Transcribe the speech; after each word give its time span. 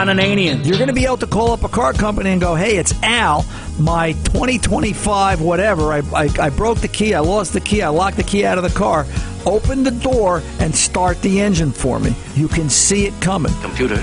Ron 0.00 0.16
Ananian. 0.16 0.64
You're 0.64 0.78
going 0.78 0.88
to 0.88 0.94
be 0.94 1.04
able 1.04 1.18
to 1.18 1.26
call 1.26 1.52
up 1.52 1.62
a 1.62 1.68
car 1.68 1.92
company 1.92 2.30
and 2.30 2.40
go, 2.40 2.54
hey, 2.54 2.78
it's 2.78 2.94
Al. 3.02 3.44
My 3.78 4.12
2025 4.12 5.42
whatever. 5.42 5.92
I, 5.92 5.98
I, 6.14 6.28
I 6.40 6.48
broke 6.48 6.78
the 6.78 6.88
key. 6.88 7.12
I 7.12 7.20
lost 7.20 7.52
the 7.52 7.60
key. 7.60 7.82
I 7.82 7.88
locked 7.88 8.16
the 8.16 8.22
key 8.22 8.46
out 8.46 8.56
of 8.56 8.64
the 8.64 8.70
car. 8.70 9.04
Open 9.44 9.82
the 9.82 9.90
door 9.90 10.42
and 10.58 10.74
start 10.74 11.20
the 11.20 11.42
engine 11.42 11.70
for 11.70 12.00
me. 12.00 12.14
You 12.34 12.48
can 12.48 12.70
see 12.70 13.04
it 13.04 13.20
coming. 13.20 13.52
Computer, 13.60 13.96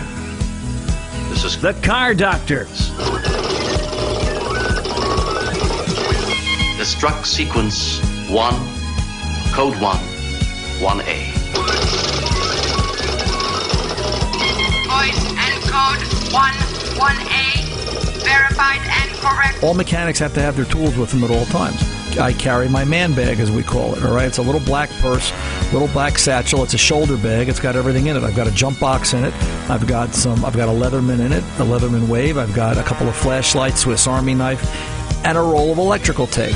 this 1.30 1.44
is 1.44 1.59
The 1.59 1.73
Car 1.81 2.13
Doctor. 2.13 2.66
Destruct 6.77 7.26
Sequence 7.26 7.99
1, 8.29 8.54
Code 9.52 9.82
1, 9.82 9.98
1A. 10.77 11.37
1A. 16.38 18.23
Verified 18.23 18.82
and 18.82 19.12
correct. 19.20 19.64
All 19.64 19.73
mechanics 19.73 20.20
have 20.20 20.34
to 20.36 20.41
have 20.41 20.55
their 20.55 20.66
tools 20.66 20.96
with 20.98 21.12
them 21.12 21.23
at 21.23 21.32
all 21.32 21.46
times. 21.46 21.82
I 22.18 22.34
carry 22.34 22.68
my 22.68 22.84
man 22.84 23.13
bag, 23.13 23.40
as 23.40 23.52
we 23.52 23.63
call 23.63 23.96
it. 23.96 24.04
All 24.04 24.13
right, 24.13 24.27
it's 24.27 24.38
a 24.40 24.41
little 24.41 24.62
black 24.62 24.90
purse, 25.02 25.32
little 25.72 25.88
black 25.90 26.18
satchel. 26.18 26.63
It's 26.63 26.73
a 26.73 26.77
shoulder 26.77 27.16
bag. 27.18 27.48
It's 27.48 27.60
got 27.60 27.76
everything 27.76 28.07
in 28.07 28.18
it. 28.18 28.24
I've 28.24 28.35
got 28.35 28.48
a 28.48 28.52
jump 28.52 28.79
box 28.79 29.13
in 29.13 29.24
it. 29.24 29.34
I've 29.70 29.85
got 29.85 30.16
some. 30.16 30.44
I've 30.44 30.55
got 30.55 30.70
a 30.70 30.71
Leatherman 30.71 31.20
in 31.20 31.32
it, 31.32 31.44
a 31.60 31.66
Leatherman 31.66 32.07
Wave. 32.07 32.38
I've 32.38 32.55
got 32.55 32.77
a 32.77 32.84
couple 32.84 33.07
of 33.07 33.16
flashlights, 33.16 33.82
Swiss 33.82 34.07
Army 34.07 34.34
knife, 34.34 34.63
and 35.26 35.38
a 35.38 35.41
roll 35.41 35.72
of 35.72 35.77
electrical 35.77 36.27
tape. 36.27 36.55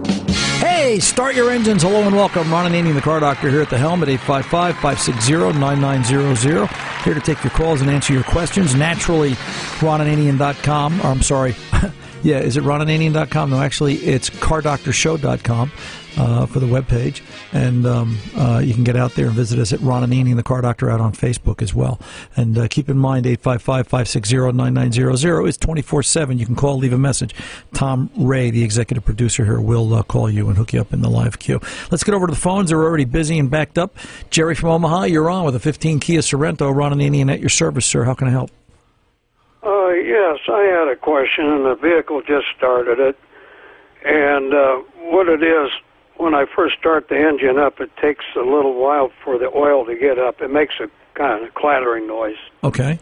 Hey, 0.91 0.99
start 0.99 1.35
your 1.35 1.49
engines. 1.51 1.83
Hello 1.83 2.01
and 2.01 2.13
welcome. 2.13 2.51
Ron 2.51 2.69
Ananian, 2.69 2.95
the 2.95 3.01
car 3.01 3.21
doctor, 3.21 3.49
here 3.49 3.61
at 3.61 3.69
the 3.69 3.77
helm 3.77 4.03
at 4.03 4.09
855 4.09 4.75
560 4.75 5.57
9900. 5.57 6.67
Here 7.05 7.13
to 7.13 7.21
take 7.21 7.41
your 7.45 7.51
calls 7.51 7.79
and 7.79 7.89
answer 7.89 8.11
your 8.11 8.23
questions. 8.23 8.75
Naturally, 8.75 9.31
ronananian.com. 9.79 10.99
Or 10.99 11.05
I'm 11.05 11.21
sorry. 11.21 11.55
yeah, 12.23 12.39
is 12.39 12.57
it 12.57 12.65
ronananian.com? 12.65 13.51
No, 13.51 13.61
actually, 13.61 13.99
it's 13.99 14.29
cardoctorshow.com 14.29 15.71
uh, 16.17 16.45
for 16.45 16.59
the 16.59 16.65
webpage. 16.65 17.21
And 17.53 17.85
um, 17.85 18.17
uh, 18.37 18.61
you 18.63 18.73
can 18.73 18.83
get 18.83 18.95
out 18.95 19.15
there 19.15 19.27
and 19.27 19.35
visit 19.35 19.59
us 19.59 19.73
at 19.73 19.79
Ron 19.81 20.09
Ananian, 20.09 20.35
the 20.35 20.43
car 20.43 20.61
doctor, 20.61 20.89
out 20.89 21.01
on 21.01 21.13
Facebook 21.13 21.61
as 21.61 21.73
well. 21.73 21.99
And 22.35 22.57
uh, 22.57 22.67
keep 22.67 22.89
in 22.89 22.97
mind, 22.97 23.25
855 23.25 23.87
560 23.87 24.51
9900 24.51 25.47
is 25.47 25.57
24 25.57 26.03
7. 26.03 26.37
You 26.37 26.45
can 26.45 26.55
call, 26.55 26.77
leave 26.77 26.93
a 26.93 26.97
message. 26.97 27.35
Tom 27.73 28.09
Ray, 28.17 28.51
the 28.51 28.63
executive 28.63 29.05
producer 29.05 29.45
here, 29.45 29.61
will 29.61 29.93
uh, 29.93 30.03
call 30.03 30.29
you 30.29 30.47
and 30.47 30.57
hook 30.57 30.73
you 30.73 30.81
up 30.81 30.93
in 30.93 31.01
the 31.01 31.09
live 31.09 31.39
queue. 31.39 31.59
Let's 31.89 32.03
get 32.03 32.13
over 32.13 32.27
to 32.27 32.33
the 32.33 32.39
phones. 32.39 32.69
They're 32.69 32.83
already 32.83 33.05
busy 33.05 33.39
and 33.39 33.49
backed 33.49 33.77
up. 33.77 33.95
Jerry 34.29 34.55
from 34.55 34.69
Omaha, 34.69 35.03
you're 35.03 35.29
on 35.29 35.45
with 35.45 35.55
a 35.55 35.59
15 35.59 35.99
Kia 35.99 36.21
Sorento. 36.21 36.73
Ron 36.73 36.93
Ananian 36.93 37.31
at 37.31 37.39
your 37.39 37.49
service, 37.49 37.85
sir. 37.85 38.03
How 38.03 38.13
can 38.13 38.27
I 38.27 38.31
help? 38.31 38.51
Uh, 39.63 39.89
yes, 39.89 40.39
I 40.47 40.63
had 40.63 40.87
a 40.87 40.95
question, 40.95 41.45
and 41.45 41.65
the 41.65 41.75
vehicle 41.75 42.21
just 42.21 42.47
started 42.57 42.99
it. 42.99 43.17
And 44.03 44.53
uh, 44.53 44.77
what 45.11 45.27
it 45.27 45.43
is, 45.43 45.69
when 46.17 46.33
I 46.33 46.45
first 46.55 46.77
start 46.77 47.09
the 47.09 47.17
engine 47.17 47.57
up, 47.57 47.79
it 47.79 47.95
takes 47.97 48.25
a 48.35 48.39
little 48.39 48.75
while 48.79 49.11
for 49.23 49.37
the 49.37 49.51
oil 49.55 49.85
to 49.85 49.95
get 49.95 50.19
up. 50.19 50.41
It 50.41 50.51
makes 50.51 50.75
a 50.79 50.89
kind 51.13 51.45
of 51.45 51.53
clattering 51.53 52.07
noise. 52.07 52.37
Okay. 52.63 52.99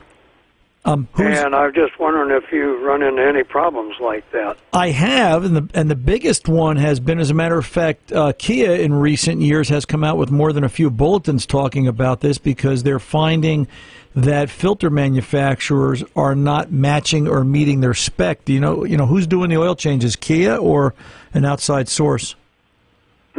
Um, 0.85 1.09
And 1.17 1.53
I'm 1.53 1.73
just 1.73 1.99
wondering 1.99 2.31
if 2.41 2.53
you 2.53 2.83
run 2.83 3.03
into 3.03 3.21
any 3.21 3.43
problems 3.43 3.95
like 3.99 4.29
that. 4.31 4.57
I 4.71 4.91
have, 4.91 5.43
and 5.43 5.55
the 5.55 5.69
and 5.73 5.91
the 5.91 5.95
biggest 5.95 6.47
one 6.47 6.77
has 6.77 7.01
been, 7.01 7.19
as 7.19 7.29
a 7.29 7.33
matter 7.33 7.57
of 7.57 7.65
fact, 7.65 8.13
uh, 8.13 8.31
Kia 8.37 8.71
in 8.75 8.93
recent 8.93 9.41
years 9.41 9.67
has 9.69 9.83
come 9.85 10.05
out 10.05 10.17
with 10.17 10.31
more 10.31 10.53
than 10.53 10.63
a 10.63 10.69
few 10.69 10.89
bulletins 10.89 11.45
talking 11.45 11.85
about 11.85 12.21
this 12.21 12.37
because 12.37 12.83
they're 12.83 12.97
finding 12.97 13.67
that 14.15 14.49
filter 14.49 14.89
manufacturers 14.89 16.03
are 16.15 16.33
not 16.33 16.71
matching 16.71 17.27
or 17.27 17.43
meeting 17.43 17.81
their 17.81 17.93
spec. 17.93 18.45
Do 18.45 18.53
you 18.53 18.61
know, 18.61 18.85
you 18.85 18.95
know, 18.95 19.05
who's 19.05 19.27
doing 19.27 19.49
the 19.49 19.57
oil 19.57 19.75
changes, 19.75 20.15
Kia 20.15 20.55
or 20.55 20.95
an 21.33 21.43
outside 21.43 21.89
source? 21.89 22.35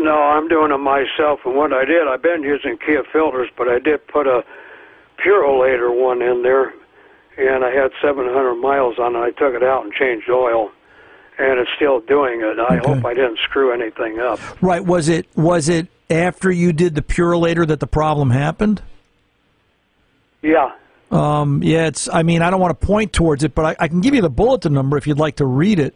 No, 0.03 0.17
I'm 0.17 0.49
doing 0.49 0.73
it 0.73 0.79
myself, 0.79 1.41
and 1.45 1.55
what 1.55 1.73
I 1.75 1.85
did, 1.85 2.09
I've 2.09 2.23
been 2.23 2.43
using 2.43 2.79
Kia 2.79 3.03
filters, 3.13 3.49
but 3.57 3.69
I 3.69 3.79
did 3.79 4.07
put 4.09 4.27
a 4.27 4.43
Purolator 5.19 5.95
one 5.95 6.23
in 6.23 6.43
there, 6.43 6.73
and 7.37 7.63
I 7.65 7.71
had 7.71 7.91
700 8.03 8.55
miles 8.55 8.99
on 8.99 9.15
it. 9.15 9.19
I 9.19 9.31
took 9.33 9.55
it 9.55 9.63
out 9.63 9.85
and 9.85 9.93
changed 9.93 10.31
oil, 10.31 10.71
and 11.39 11.61
it's 11.61 11.71
still 11.77 12.01
doing 12.01 12.41
it. 12.41 12.59
I 12.59 12.79
Okay. 12.79 12.87
hope 12.87 13.05
I 13.05 13.13
didn't 13.13 13.39
screw 13.41 13.73
anything 13.73 14.19
up. 14.19 14.41
Right? 14.63 14.83
Was 14.85 15.09
it 15.11 15.27
was 15.37 15.69
it 15.69 15.89
after 16.09 16.51
you 16.51 16.73
did 16.73 16.95
the 16.95 17.03
Purolator 17.03 17.67
that 17.67 17.81
the 17.81 17.87
problem 17.87 18.31
happened? 18.31 18.81
Yeah, 20.43 20.71
Um, 21.11 21.63
yeah, 21.63 21.87
it's. 21.89 22.09
I 22.13 22.23
mean, 22.23 22.41
I 22.41 22.51
don't 22.51 22.61
want 22.61 22.79
to 22.79 22.87
point 22.87 23.13
towards 23.13 23.43
it, 23.43 23.55
but 23.55 23.65
I, 23.65 23.77
I 23.85 23.89
can 23.89 24.01
give 24.01 24.15
you 24.15 24.23
the 24.23 24.31
bulletin 24.31 24.73
number 24.73 24.97
if 24.97 25.07
you'd 25.09 25.19
like 25.19 25.37
to 25.37 25.45
read 25.45 25.81
it. 25.81 25.95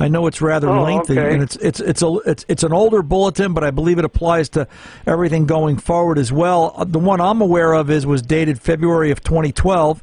I 0.00 0.08
know 0.08 0.26
it's 0.26 0.40
rather 0.42 0.68
Oh, 0.68 0.82
lengthy, 0.82 1.18
okay. 1.18 1.32
and 1.34 1.42
it's 1.42 1.54
it's 1.56 1.78
it's 1.78 2.02
a 2.02 2.16
it's 2.26 2.44
it's 2.48 2.62
an 2.64 2.72
older 2.72 3.02
bulletin, 3.02 3.54
but 3.54 3.62
I 3.62 3.70
believe 3.70 3.98
it 4.00 4.04
applies 4.04 4.48
to 4.50 4.66
everything 5.06 5.46
going 5.46 5.76
forward 5.76 6.18
as 6.18 6.32
well. 6.32 6.74
Uh, 6.76 6.84
The 6.84 6.98
one 6.98 7.20
I'm 7.20 7.40
aware 7.40 7.74
of 7.74 7.90
is 7.90 8.06
was 8.06 8.22
dated 8.22 8.60
February 8.60 9.12
of 9.12 9.22
2012. 9.22 10.02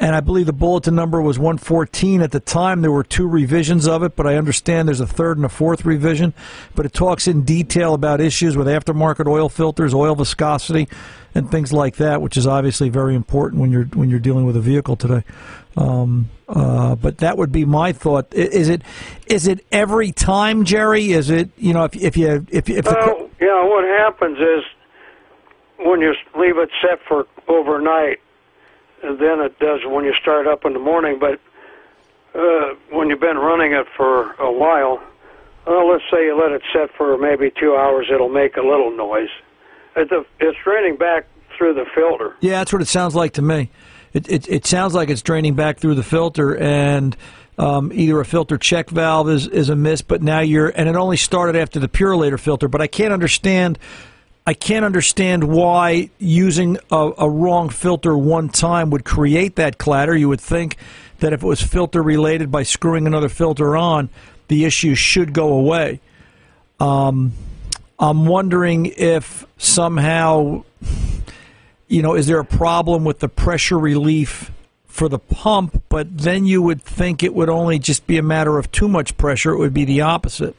And 0.00 0.14
I 0.14 0.20
believe 0.20 0.46
the 0.46 0.52
bulletin 0.52 0.94
number 0.94 1.22
was 1.22 1.38
114 1.38 2.20
at 2.20 2.32
the 2.32 2.40
time. 2.40 2.82
There 2.82 2.90
were 2.90 3.04
two 3.04 3.28
revisions 3.28 3.86
of 3.86 4.02
it, 4.02 4.16
but 4.16 4.26
I 4.26 4.36
understand 4.36 4.88
there's 4.88 5.00
a 5.00 5.06
third 5.06 5.36
and 5.36 5.46
a 5.46 5.48
fourth 5.48 5.84
revision. 5.84 6.34
But 6.74 6.86
it 6.86 6.92
talks 6.92 7.28
in 7.28 7.42
detail 7.42 7.94
about 7.94 8.20
issues 8.20 8.56
with 8.56 8.66
aftermarket 8.66 9.26
oil 9.26 9.48
filters, 9.48 9.94
oil 9.94 10.14
viscosity, 10.14 10.88
and 11.34 11.50
things 11.50 11.72
like 11.72 11.96
that, 11.96 12.22
which 12.22 12.36
is 12.36 12.46
obviously 12.46 12.88
very 12.88 13.14
important 13.14 13.60
when 13.60 13.70
you're 13.70 13.84
when 13.86 14.10
you're 14.10 14.20
dealing 14.20 14.44
with 14.44 14.56
a 14.56 14.60
vehicle 14.60 14.96
today. 14.96 15.24
Um, 15.76 16.30
uh, 16.48 16.94
but 16.94 17.18
that 17.18 17.36
would 17.38 17.50
be 17.50 17.64
my 17.64 17.92
thought. 17.92 18.32
Is 18.32 18.68
it 18.68 18.82
is 19.26 19.46
it 19.46 19.64
every 19.72 20.12
time, 20.12 20.64
Jerry? 20.64 21.12
Is 21.12 21.30
it 21.30 21.50
you 21.56 21.72
know 21.72 21.84
if 21.84 21.96
if 21.96 22.16
you 22.16 22.46
if 22.50 22.68
if 22.68 22.84
the, 22.84 22.90
Well, 22.92 23.30
yeah, 23.40 23.64
what 23.64 23.84
happens 23.84 24.38
is 24.38 24.64
when 25.78 26.00
you 26.00 26.14
leave 26.38 26.58
it 26.58 26.70
set 26.80 27.00
for 27.08 27.26
overnight, 27.48 28.20
then 29.04 29.40
it 29.40 29.58
does 29.58 29.80
when 29.84 30.04
you 30.04 30.14
start 30.14 30.46
up 30.46 30.64
in 30.64 30.72
the 30.72 30.78
morning. 30.78 31.18
But 31.18 31.40
uh, 32.34 32.74
when 32.90 33.08
you've 33.08 33.20
been 33.20 33.38
running 33.38 33.72
it 33.72 33.86
for 33.96 34.32
a 34.34 34.50
while, 34.50 35.02
well, 35.66 35.90
let's 35.90 36.04
say 36.10 36.26
you 36.26 36.38
let 36.38 36.52
it 36.52 36.62
set 36.72 36.94
for 36.96 37.16
maybe 37.16 37.50
two 37.50 37.76
hours, 37.76 38.06
it'll 38.12 38.28
make 38.28 38.56
a 38.56 38.62
little 38.62 38.94
noise. 38.94 39.30
It's, 39.96 40.12
a, 40.12 40.24
draining 40.62 40.96
back 40.96 41.26
through 41.56 41.74
the 41.74 41.86
filter. 41.94 42.34
Yeah, 42.40 42.58
that's 42.58 42.72
what 42.72 42.82
it 42.82 42.88
sounds 42.88 43.14
like 43.14 43.34
to 43.34 43.42
me. 43.42 43.70
It 44.12 44.28
it, 44.30 44.48
it 44.48 44.66
sounds 44.66 44.94
like 44.94 45.08
it's 45.08 45.22
draining 45.22 45.54
back 45.54 45.78
through 45.78 45.94
the 45.94 46.02
filter, 46.02 46.56
and 46.56 47.16
um, 47.58 47.92
either 47.92 48.20
a 48.20 48.24
filter 48.24 48.58
check 48.58 48.90
valve 48.90 49.28
is 49.28 49.46
is 49.46 49.68
amiss. 49.68 50.02
But 50.02 50.22
now 50.22 50.40
you're, 50.40 50.68
and 50.68 50.88
it 50.88 50.96
only 50.96 51.16
started 51.16 51.56
after 51.56 51.80
the 51.80 51.88
Purolator 51.88 52.38
filter. 52.38 52.68
But 52.68 52.80
I 52.80 52.86
can't 52.86 53.12
understand. 53.12 53.78
I 54.46 54.54
can't 54.54 54.84
understand 54.84 55.44
why 55.44 56.10
using 56.18 56.78
a, 56.90 57.12
a 57.18 57.30
wrong 57.30 57.70
filter 57.70 58.16
one 58.16 58.48
time 58.50 58.90
would 58.90 59.04
create 59.04 59.56
that 59.56 59.78
clatter. 59.78 60.14
You 60.14 60.28
would 60.28 60.40
think 60.40 60.76
that 61.20 61.32
if 61.32 61.42
it 61.42 61.46
was 61.46 61.62
filter 61.62 62.02
related 62.02 62.50
by 62.50 62.62
screwing 62.62 63.06
another 63.06 63.28
filter 63.30 63.76
on, 63.76 64.10
the 64.48 64.64
issue 64.64 64.94
should 64.94 65.32
go 65.32 65.48
away. 65.54 66.00
Um, 66.78 67.32
I'm 67.98 68.26
wondering 68.26 68.86
if 68.86 69.46
somehow 69.56 70.64
you 71.88 72.02
know, 72.02 72.14
is 72.14 72.26
there 72.26 72.38
a 72.38 72.44
problem 72.44 73.04
with 73.04 73.20
the 73.20 73.28
pressure 73.28 73.78
relief 73.78 74.50
for 74.86 75.08
the 75.08 75.18
pump? 75.18 75.82
But 75.88 76.18
then 76.18 76.46
you 76.46 76.62
would 76.62 76.82
think 76.82 77.22
it 77.22 77.34
would 77.34 77.48
only 77.48 77.78
just 77.78 78.06
be 78.06 78.18
a 78.18 78.22
matter 78.22 78.58
of 78.58 78.70
too 78.72 78.88
much 78.88 79.16
pressure. 79.16 79.52
It 79.52 79.58
would 79.58 79.74
be 79.74 79.84
the 79.84 80.00
opposite. 80.00 80.56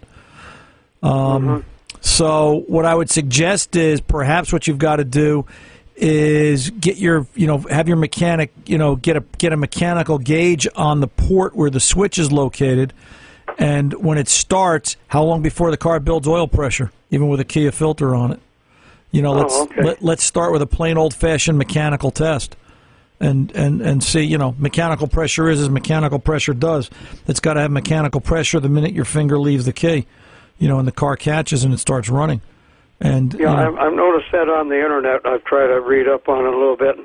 Um, 1.02 1.66
So 2.06 2.64
what 2.68 2.86
I 2.86 2.94
would 2.94 3.10
suggest 3.10 3.76
is 3.76 4.00
perhaps 4.00 4.54
what 4.54 4.68
you've 4.68 4.78
got 4.78 4.98
to 4.98 5.04
do 5.04 5.48
is 5.96 6.70
get 6.70 6.98
your 6.98 7.26
you 7.34 7.48
know 7.48 7.58
have 7.58 7.88
your 7.88 7.98
mechanic 7.98 8.54
you 8.68 8.78
know 8.78 8.96
get 8.96 9.18
a 9.18 9.22
get 9.40 9.54
a 9.54 9.58
mechanical 9.58 10.20
gauge 10.20 10.68
on 10.76 11.00
the 11.00 11.08
port 11.08 11.56
where 11.56 11.72
the 11.72 11.80
switch 11.80 12.20
is 12.20 12.32
located. 12.32 12.94
And 13.58 13.92
when 13.96 14.20
it 14.20 14.28
starts 14.28 14.98
how 15.08 15.24
long 15.24 15.42
before 15.42 15.72
the 15.72 15.78
car 15.78 16.00
builds 16.00 16.28
oil 16.28 16.48
pressure 16.48 16.92
even 17.10 17.28
with 17.28 17.40
a 17.40 17.44
Kia 17.44 17.72
filter 17.72 18.14
on 18.14 18.34
it? 18.34 18.40
You 19.10 19.24
know 19.24 19.34
oh, 19.34 19.38
let's 19.38 19.54
Oh, 19.56 19.64
okay. 19.64 19.84
let, 19.84 20.04
let's 20.04 20.24
start 20.24 20.54
with 20.54 20.62
a 20.62 20.68
plain 20.68 21.00
old 21.00 21.14
fashioned 21.16 21.58
mechanical 21.58 22.12
test 22.12 22.56
and 23.20 23.52
and 23.56 23.82
and 23.82 24.04
see 24.04 24.22
you 24.22 24.38
know 24.38 24.54
mechanical 24.60 25.08
pressure 25.08 25.50
is 25.50 25.60
as 25.60 25.72
mechanical 25.72 26.20
pressure 26.20 26.54
does. 26.54 26.92
It's 27.28 27.40
got 27.40 27.56
to 27.56 27.62
have 27.62 27.72
mechanical 27.72 28.22
pressure 28.22 28.60
the 28.60 28.70
minute 28.70 28.94
your 28.94 29.06
finger 29.06 29.40
leaves 29.40 29.66
the 29.66 29.74
key 29.74 30.06
you 30.58 30.68
know 30.68 30.80
and 30.80 30.88
the 30.88 30.92
car 30.92 31.16
catches 31.16 31.64
and 31.64 31.74
it 31.74 31.80
starts 31.80 32.10
running 32.10 32.42
and 33.00 33.34
Yeah, 33.34 33.40
you 33.40 33.46
know, 33.46 33.56
I've, 33.56 33.76
I've 33.88 33.94
noticed 33.94 34.32
that 34.32 34.50
on 34.50 34.70
the 34.70 34.76
internet. 34.76 35.26
I've 35.26 35.44
tried 35.44 35.68
to 35.68 35.82
read 35.82 36.08
up 36.08 36.30
on 36.30 36.46
it 36.46 36.54
a 36.54 36.58
little 36.58 36.78
bit. 36.78 36.96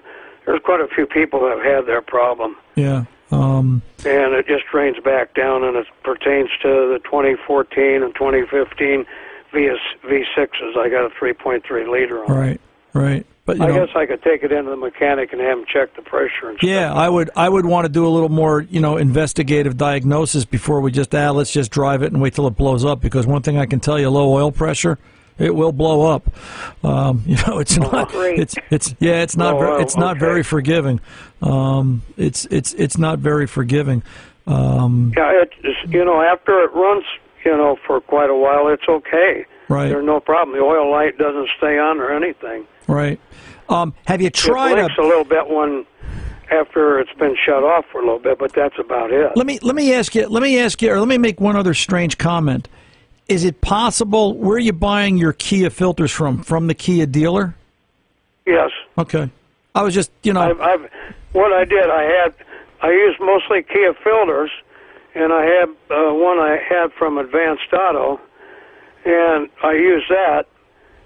There's 0.46 0.60
quite 0.64 0.80
a 0.80 0.88
few 0.88 1.06
people 1.06 1.40
that 1.40 1.58
have 1.58 1.64
had 1.64 1.86
that 1.94 2.06
problem, 2.06 2.56
yeah 2.74 3.04
um 3.32 3.82
and 4.04 4.34
it 4.34 4.46
just 4.46 4.64
drains 4.70 4.98
back 5.04 5.34
down, 5.34 5.62
and 5.62 5.76
it 5.76 5.86
pertains 6.02 6.48
to 6.62 6.68
the 6.92 7.00
2014 7.04 8.02
and 8.02 8.14
2015 8.14 9.04
VS, 9.52 9.76
V6s. 10.04 10.76
I 10.76 10.88
got 10.88 11.04
a 11.04 11.10
3.3 11.10 11.90
liter 11.90 12.24
on. 12.24 12.32
Right, 12.32 12.60
right. 12.94 13.26
But 13.46 13.56
you 13.56 13.64
I 13.64 13.68
know, 13.68 13.86
guess 13.86 13.96
I 13.96 14.06
could 14.06 14.22
take 14.22 14.42
it 14.42 14.52
into 14.52 14.70
the 14.70 14.76
mechanic 14.76 15.32
and 15.32 15.40
have 15.40 15.58
him 15.58 15.64
check 15.66 15.96
the 15.96 16.02
pressure 16.02 16.50
and 16.50 16.58
stuff. 16.58 16.68
yeah, 16.70 16.92
I 16.92 17.08
would, 17.08 17.30
I 17.34 17.48
would 17.48 17.66
want 17.66 17.84
to 17.86 17.88
do 17.88 18.06
a 18.06 18.10
little 18.10 18.28
more, 18.28 18.60
you 18.60 18.80
know, 18.80 18.96
investigative 18.96 19.76
diagnosis 19.76 20.44
before 20.44 20.80
we 20.80 20.92
just 20.92 21.14
ah, 21.14 21.30
let's 21.30 21.50
just 21.50 21.70
drive 21.70 22.02
it 22.02 22.12
and 22.12 22.20
wait 22.20 22.34
till 22.34 22.46
it 22.46 22.56
blows 22.56 22.84
up. 22.84 23.00
Because 23.00 23.26
one 23.26 23.42
thing 23.42 23.58
I 23.58 23.66
can 23.66 23.80
tell 23.80 23.98
you, 23.98 24.08
low 24.10 24.30
oil 24.32 24.52
pressure, 24.52 24.98
it 25.38 25.54
will 25.54 25.72
blow 25.72 26.02
up. 26.02 26.28
Um, 26.84 27.22
you 27.26 27.36
know, 27.46 27.58
it's 27.58 27.76
not, 27.78 28.10
great. 28.10 28.38
it's, 28.38 28.54
it's, 28.70 28.94
yeah, 29.00 29.22
it's 29.22 29.36
not, 29.36 29.54
Oh, 29.54 29.58
very, 29.58 29.82
it's 29.82 29.96
not 29.96 30.16
okay. 30.16 30.20
very 30.26 30.42
forgiving. 30.42 31.00
Um, 31.42 32.02
it's, 32.18 32.44
it's, 32.46 32.74
it's 32.74 32.98
not 32.98 33.18
very 33.20 33.46
forgiving. 33.46 34.02
Um, 34.46 35.12
Yeah, 35.16 35.30
it 35.42 35.50
is, 35.64 35.76
you 35.88 36.04
know, 36.04 36.20
after 36.20 36.62
it 36.62 36.72
runs, 36.74 37.04
you 37.44 37.52
know, 37.56 37.76
for 37.86 38.00
quite 38.02 38.28
a 38.30 38.34
while, 38.36 38.68
it's 38.68 38.86
okay. 38.88 39.46
Right. 39.70 39.88
There's 39.88 40.04
no 40.04 40.18
problem. 40.18 40.56
The 40.56 40.62
oil 40.62 40.90
light 40.90 41.16
doesn't 41.16 41.48
stay 41.56 41.78
on 41.78 42.00
or 42.00 42.12
anything. 42.12 42.66
right. 42.88 43.20
Um, 43.68 43.94
have 44.06 44.20
you 44.20 44.26
It 44.26 44.34
tried 44.34 44.72
a, 44.72 44.74
blinks 44.74 44.98
a 44.98 45.02
little 45.02 45.22
bit 45.24 45.48
when 45.48 45.86
after 46.50 46.98
it's 46.98 47.12
been 47.12 47.36
shut 47.46 47.62
off 47.62 47.84
for 47.92 47.98
a 47.98 48.04
little 48.04 48.18
bit, 48.18 48.36
but 48.36 48.52
that's 48.52 48.74
about 48.80 49.12
it. 49.12 49.30
Let 49.36 49.46
me 49.46 49.60
let 49.62 49.76
me 49.76 49.94
ask 49.94 50.12
you. 50.16 50.26
Let 50.26 50.42
me 50.42 50.58
ask 50.58 50.82
you, 50.82 50.90
or 50.92 50.98
let 50.98 51.06
me 51.06 51.18
make 51.18 51.40
one 51.40 51.54
other 51.54 51.72
strange 51.72 52.18
comment. 52.18 52.68
Is 53.28 53.44
it 53.44 53.60
possible? 53.60 54.36
Where 54.36 54.56
are 54.56 54.58
you 54.58 54.72
buying 54.72 55.16
your 55.16 55.32
Kia 55.32 55.70
filters 55.70 56.10
from? 56.10 56.42
From 56.42 56.66
the 56.66 56.74
Kia 56.74 57.06
dealer? 57.06 57.54
Yes, 58.44 58.70
Okay. 58.98 59.30
I 59.72 59.82
was 59.84 59.94
just, 59.94 60.10
you 60.24 60.32
know, 60.32 60.40
I've, 60.40 60.60
I've 60.60 60.90
what 61.30 61.52
I 61.52 61.64
did. 61.64 61.88
I 61.88 62.02
had 62.02 62.34
I 62.82 62.90
used 62.90 63.20
mostly 63.20 63.62
Kia 63.62 63.94
filters, 64.02 64.50
and 65.14 65.32
I 65.32 65.44
had 65.44 65.68
uh, 65.90 66.12
one 66.12 66.40
I 66.40 66.58
had 66.68 66.92
from 66.94 67.18
Advanced 67.18 67.72
Auto, 67.72 68.18
and 69.04 69.48
I 69.62 69.72
use 69.72 70.04
that. 70.08 70.46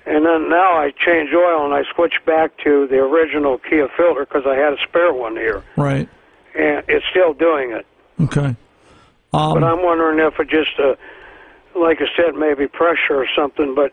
And 0.06 0.26
then 0.26 0.50
now 0.50 0.76
I 0.76 0.90
change 0.90 1.30
oil 1.34 1.64
and 1.64 1.72
I 1.72 1.82
switch 1.94 2.14
back 2.26 2.58
to 2.58 2.86
the 2.88 2.96
original 2.96 3.56
Kia 3.58 3.88
filter 3.96 4.26
because 4.26 4.42
I 4.46 4.54
had 4.54 4.74
a 4.74 4.76
spare 4.86 5.14
one 5.14 5.34
here, 5.34 5.64
right. 5.78 6.06
and 6.54 6.84
it's 6.88 7.06
still 7.10 7.32
doing 7.32 7.70
it. 7.72 7.86
Okay. 8.20 8.54
Um, 9.32 9.54
But 9.54 9.64
I'm 9.64 9.82
wondering 9.82 10.18
if 10.20 10.38
it 10.38 10.48
just, 10.50 10.78
uh, 10.78 10.94
like 11.74 12.02
I 12.02 12.06
said, 12.16 12.34
maybe 12.34 12.68
pressure 12.68 13.16
or 13.16 13.26
something. 13.34 13.74
But 13.74 13.92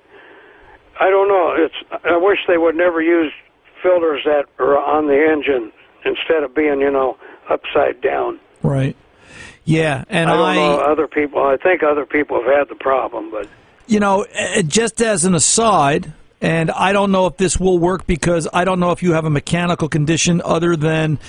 I 0.99 1.09
don't 1.09 1.29
know. 1.29 1.55
It's. 1.57 2.03
I 2.03 2.17
wish 2.17 2.39
they 2.45 2.57
would 2.57 2.75
never 2.75 3.01
use 3.01 3.31
filters 3.81 4.21
that 4.25 4.45
are 4.59 4.77
on 4.77 5.07
the 5.07 5.17
engine 5.17 5.71
instead 6.05 6.43
of 6.43 6.53
being, 6.53 6.81
you 6.81 6.91
know, 6.91 7.17
upside 7.49 8.01
down. 8.01 8.39
right. 8.61 8.95
Yeah, 9.63 10.03
and 10.09 10.29
I 10.29 10.35
don't 10.35 10.49
I, 10.49 10.55
know 10.55 10.79
other 10.79 11.07
people. 11.07 11.41
I 11.43 11.55
think 11.55 11.83
other 11.83 12.05
people 12.05 12.41
have 12.41 12.51
had 12.51 12.69
the 12.69 12.75
problem, 12.75 13.29
but 13.31 13.47
you 13.91 13.99
know, 13.99 14.25
just 14.67 15.01
as 15.01 15.25
an 15.25 15.35
aside, 15.35 16.13
and 16.39 16.71
I 16.71 16.93
don't 16.93 17.11
know 17.11 17.25
if 17.25 17.35
this 17.35 17.59
will 17.59 17.77
work 17.77 18.07
because 18.07 18.47
I 18.53 18.63
don't 18.63 18.79
know 18.79 18.91
if 18.91 19.03
you 19.03 19.11
have 19.11 19.25
a 19.25 19.29
mechanical 19.29 19.89
condition 19.89 20.41
other 20.45 20.77
than, 20.77 21.19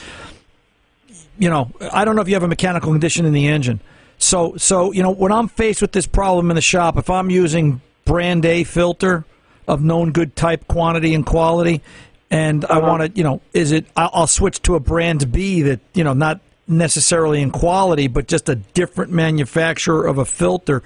you 1.41 1.51
know, 1.51 1.73
I 1.93 2.05
don't 2.05 2.15
know 2.15 2.23
if 2.23 2.29
you 2.29 2.35
have 2.35 2.45
a 2.45 2.49
mechanical 2.49 2.93
condition 2.93 3.27
in 3.27 3.33
the 3.33 3.49
engine. 3.49 3.81
So, 4.19 4.57
so 4.59 4.93
you 4.93 5.03
know, 5.03 5.11
when 5.11 5.33
I'm 5.33 5.49
faced 5.49 5.83
with 5.83 5.91
this 5.91 6.07
problem 6.07 6.53
in 6.53 6.55
the 6.55 6.63
shop, 6.63 6.97
if 6.97 7.11
I'm 7.11 7.31
using 7.31 7.81
brand 8.05 8.45
A 8.47 8.63
filter 8.63 9.25
of 9.67 9.83
known 9.83 10.13
good 10.13 10.37
type, 10.37 10.69
quantity, 10.69 11.15
and 11.15 11.27
quality, 11.27 11.83
and 12.31 12.65
I 12.67 12.79
uh-huh. 12.79 12.81
want 12.87 13.03
to, 13.03 13.19
you 13.19 13.25
know, 13.25 13.41
is 13.53 13.73
it? 13.73 13.87
I'll 13.97 14.29
switch 14.29 14.63
to 14.63 14.77
a 14.77 14.81
brand 14.81 15.33
B 15.33 15.63
that, 15.63 15.81
you 15.95 16.05
know, 16.05 16.13
not 16.13 16.41
necessarily 16.69 17.43
in 17.43 17.51
quality, 17.51 18.07
but 18.07 18.29
just 18.29 18.49
a 18.49 18.55
different 18.55 19.11
manufacturer 19.11 20.07
of 20.07 20.19
a 20.19 20.25
filter. 20.25 20.85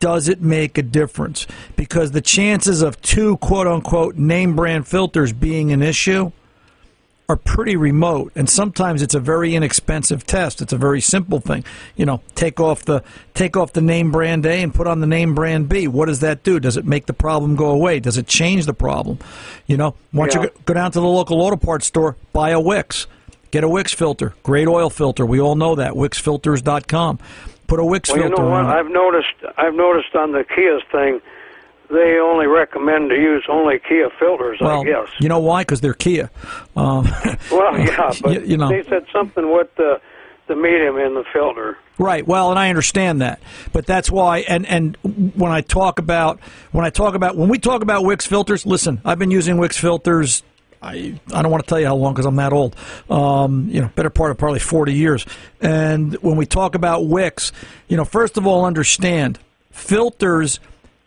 Does 0.00 0.28
it 0.28 0.40
make 0.40 0.76
a 0.78 0.82
difference? 0.82 1.46
Because 1.76 2.10
the 2.12 2.20
chances 2.22 2.82
of 2.82 3.00
two 3.02 3.36
quote 3.36 3.66
unquote 3.66 4.16
name 4.16 4.56
brand 4.56 4.88
filters 4.88 5.32
being 5.32 5.72
an 5.72 5.82
issue 5.82 6.32
are 7.28 7.36
pretty 7.36 7.76
remote. 7.76 8.32
And 8.34 8.50
sometimes 8.50 9.02
it's 9.02 9.14
a 9.14 9.20
very 9.20 9.54
inexpensive 9.54 10.26
test. 10.26 10.60
It's 10.60 10.72
a 10.72 10.76
very 10.76 11.00
simple 11.00 11.38
thing. 11.38 11.64
You 11.96 12.06
know 12.06 12.22
take 12.34 12.58
off 12.58 12.84
the 12.84 13.04
take 13.34 13.56
off 13.56 13.72
the 13.72 13.80
name 13.82 14.10
brand 14.10 14.44
A 14.46 14.62
and 14.62 14.74
put 14.74 14.86
on 14.88 15.00
the 15.00 15.06
name 15.06 15.34
brand 15.34 15.68
B. 15.68 15.86
What 15.86 16.06
does 16.06 16.20
that 16.20 16.42
do? 16.42 16.58
Does 16.58 16.76
it 16.76 16.84
make 16.86 17.06
the 17.06 17.12
problem 17.12 17.54
go 17.54 17.70
away? 17.70 18.00
Does 18.00 18.16
it 18.18 18.26
change 18.26 18.66
the 18.66 18.74
problem? 18.74 19.18
You 19.66 19.76
know 19.76 19.94
once 20.12 20.34
Yeah. 20.34 20.40
you 20.42 20.46
go- 20.48 20.54
go 20.66 20.74
down 20.74 20.90
to 20.92 21.00
the 21.00 21.06
local 21.06 21.40
auto 21.40 21.56
parts 21.56 21.86
store 21.86 22.16
buy 22.32 22.50
a 22.50 22.58
Wix. 22.60 23.06
Get 23.52 23.64
a 23.64 23.68
Wix 23.68 23.92
filter. 23.92 24.34
Great 24.44 24.66
oil 24.66 24.90
filter. 24.90 25.26
We 25.26 25.40
all 25.40 25.56
know 25.56 25.74
that. 25.74 25.92
Wixfilters.com 25.92 27.18
put 27.70 27.80
a 27.80 27.84
Wix 27.84 28.10
well, 28.10 28.18
you 28.18 28.24
filter 28.24 28.42
know 28.42 28.48
what? 28.48 28.64
on 28.64 28.66
it. 28.66 28.80
I've 28.80 28.90
noticed. 28.90 29.56
I've 29.56 29.74
noticed 29.74 30.14
on 30.14 30.32
the 30.32 30.44
Kia's 30.44 30.82
thing, 30.90 31.20
they 31.88 32.18
only 32.18 32.46
recommend 32.46 33.10
to 33.10 33.16
use 33.16 33.44
only 33.48 33.78
Kia 33.78 34.10
filters. 34.18 34.58
well 34.60 34.82
I 34.82 34.84
guess. 34.84 35.08
you 35.20 35.28
know 35.28 35.38
why 35.38 35.62
because 35.62 35.80
they're 35.80 35.94
Kia 35.94 36.30
um, 36.76 37.04
Well, 37.50 37.78
yeah, 37.78 38.12
but 38.20 38.32
you, 38.32 38.40
you 38.42 38.56
know 38.56 38.68
they 38.68 38.82
said 38.88 39.06
something 39.12 39.50
with 39.52 39.74
the 39.76 40.00
the 40.48 40.56
medium 40.56 40.98
in 40.98 41.14
the 41.14 41.24
filter. 41.32 41.78
Right. 41.96 42.26
Well, 42.26 42.50
and 42.50 42.58
I 42.58 42.70
understand 42.70 43.20
that, 43.20 43.40
but 43.72 43.86
that's 43.86 44.10
why. 44.10 44.38
And 44.38 44.66
and 44.66 44.96
when 45.36 45.52
I 45.52 45.60
talk 45.60 45.98
about 46.00 46.40
when 46.72 46.84
I 46.84 46.90
talk 46.90 47.14
about 47.14 47.36
when 47.36 47.48
we 47.48 47.58
talk 47.58 47.82
about 47.82 48.04
Wix 48.04 48.26
filters, 48.26 48.66
listen, 48.66 49.00
I've 49.04 49.18
been 49.18 49.30
using 49.30 49.58
Wix 49.58 49.76
filters. 49.76 50.42
I 50.82 51.18
I 51.32 51.42
don't 51.42 51.50
want 51.50 51.64
to 51.64 51.68
tell 51.68 51.80
you 51.80 51.86
how 51.86 51.96
long 51.96 52.14
because 52.14 52.26
I'm 52.26 52.36
that 52.36 52.52
old. 52.52 52.74
Um, 53.08 53.68
you 53.70 53.80
know, 53.80 53.90
better 53.94 54.10
part 54.10 54.30
of 54.30 54.38
probably 54.38 54.60
40 54.60 54.94
years. 54.94 55.26
And 55.60 56.14
when 56.22 56.36
we 56.36 56.46
talk 56.46 56.74
about 56.74 57.06
Wix, 57.06 57.52
you 57.88 57.96
know, 57.96 58.04
first 58.04 58.36
of 58.36 58.46
all, 58.46 58.64
understand 58.64 59.38
filters. 59.70 60.60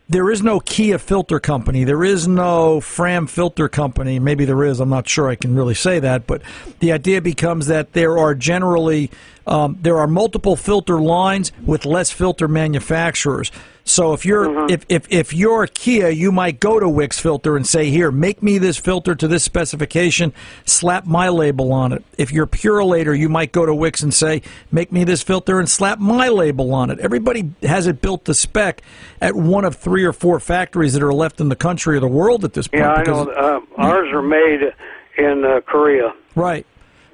There 0.09 0.29
is 0.29 0.43
no 0.43 0.59
Kia 0.59 0.99
filter 0.99 1.39
company. 1.39 1.85
There 1.85 2.03
is 2.03 2.27
no 2.27 2.81
Fram 2.81 3.25
filter 3.25 3.69
company. 3.69 4.19
Maybe 4.19 4.45
there 4.45 4.63
is. 4.63 4.79
I'm 4.79 4.89
not 4.89 5.07
sure. 5.07 5.29
I 5.29 5.35
can 5.35 5.55
really 5.55 5.73
say 5.73 5.99
that. 5.99 6.27
But 6.27 6.41
the 6.79 6.91
idea 6.91 7.21
becomes 7.21 7.67
that 7.67 7.93
there 7.93 8.17
are 8.17 8.35
generally 8.35 9.09
um, 9.47 9.77
there 9.81 9.97
are 9.97 10.07
multiple 10.07 10.55
filter 10.55 10.99
lines 10.99 11.51
with 11.65 11.85
less 11.85 12.11
filter 12.11 12.47
manufacturers. 12.47 13.51
So 13.85 14.13
if 14.13 14.25
you're 14.25 14.69
if, 14.69 14.85
if 14.87 15.07
if 15.09 15.33
you're 15.33 15.67
Kia, 15.67 16.09
you 16.09 16.31
might 16.31 16.59
go 16.59 16.79
to 16.79 16.87
Wix 16.87 17.19
Filter 17.19 17.57
and 17.57 17.67
say, 17.67 17.89
"Here, 17.89 18.11
make 18.11 18.41
me 18.41 18.57
this 18.57 18.77
filter 18.77 19.13
to 19.13 19.27
this 19.27 19.43
specification. 19.43 20.33
Slap 20.65 21.05
my 21.05 21.27
label 21.29 21.73
on 21.73 21.91
it." 21.91 22.03
If 22.17 22.31
you're 22.31 22.47
Purolator, 22.47 23.17
you 23.17 23.27
might 23.27 23.51
go 23.51 23.65
to 23.65 23.75
Wix 23.75 24.01
and 24.01 24.13
say, 24.13 24.41
"Make 24.71 24.91
me 24.91 25.03
this 25.03 25.21
filter 25.21 25.59
and 25.59 25.69
slap 25.69 25.99
my 25.99 26.29
label 26.29 26.73
on 26.73 26.91
it." 26.91 26.99
Everybody 26.99 27.51
has 27.63 27.85
it 27.85 28.01
built 28.01 28.23
to 28.25 28.33
spec 28.33 28.81
at 29.19 29.35
one 29.35 29.65
of 29.65 29.75
three 29.75 30.05
or 30.05 30.13
four 30.13 30.39
factories 30.39 30.93
that 30.93 31.03
are 31.03 31.13
left 31.13 31.41
in 31.41 31.49
the 31.49 31.55
country 31.55 31.97
or 31.97 31.99
the 31.99 32.07
world 32.07 32.45
at 32.45 32.53
this 32.53 32.67
point. 32.67 32.83
Yeah, 32.83 32.93
I 32.93 33.03
know. 33.03 33.29
Uh, 33.29 33.59
ours 33.77 34.09
are 34.13 34.21
made 34.21 34.73
in 35.17 35.43
uh, 35.43 35.59
Korea. 35.61 36.13
Right, 36.35 36.65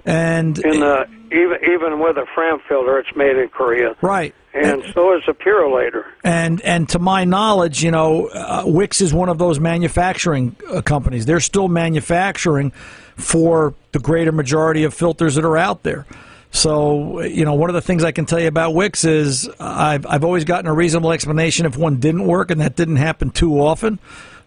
and 0.10 0.58
In 0.60 0.80
the 0.80 1.08
even 1.32 1.58
even 1.72 2.00
with 2.00 2.18
a 2.18 2.26
Fram 2.34 2.60
filter, 2.68 2.98
it's 2.98 3.16
made 3.16 3.38
in 3.38 3.50
Korea, 3.50 3.96
right. 4.02 4.34
and 4.54 4.84
so 4.94 5.16
is 5.16 5.24
a 5.28 5.34
Purolator. 5.34 6.06
And 6.24 6.62
and 6.62 6.90
to 6.90 7.00
my 7.00 7.26
knowledge, 7.26 7.84
you 7.84 7.92
know, 7.92 8.28
uh, 8.28 8.64
Wix 8.66 9.02
is 9.02 9.14
one 9.14 9.30
of 9.30 9.38
those 9.38 9.60
manufacturing 9.60 10.56
uh, 10.72 10.82
companies. 10.82 11.28
They're 11.28 11.40
still 11.40 11.68
manufacturing 11.68 12.72
for 13.16 13.76
the 13.92 14.00
greater 14.00 14.32
majority 14.32 14.84
of 14.84 14.94
filters 14.94 15.36
that 15.36 15.46
are 15.46 15.58
out 15.58 15.84
there. 15.84 16.08
So, 16.52 17.22
you 17.22 17.46
know, 17.46 17.54
one 17.54 17.70
of 17.70 17.76
the 17.76 17.82
things 17.82 18.04
I 18.04 18.12
can 18.12 18.26
tell 18.26 18.40
you 18.40 18.48
about 18.48 18.74
Wix 18.74 19.06
is 19.06 19.48
I've 19.60 20.08
I've 20.08 20.24
always 20.24 20.46
gotten 20.46 20.66
a 20.66 20.74
reasonable 20.74 21.12
explanation 21.12 21.68
if 21.68 21.78
one 21.78 21.98
didn't 21.98 22.26
work, 22.26 22.50
and 22.50 22.60
that 22.62 22.76
didn't 22.76 22.96
happen 22.96 23.30
too 23.30 23.60
often. 23.62 24.00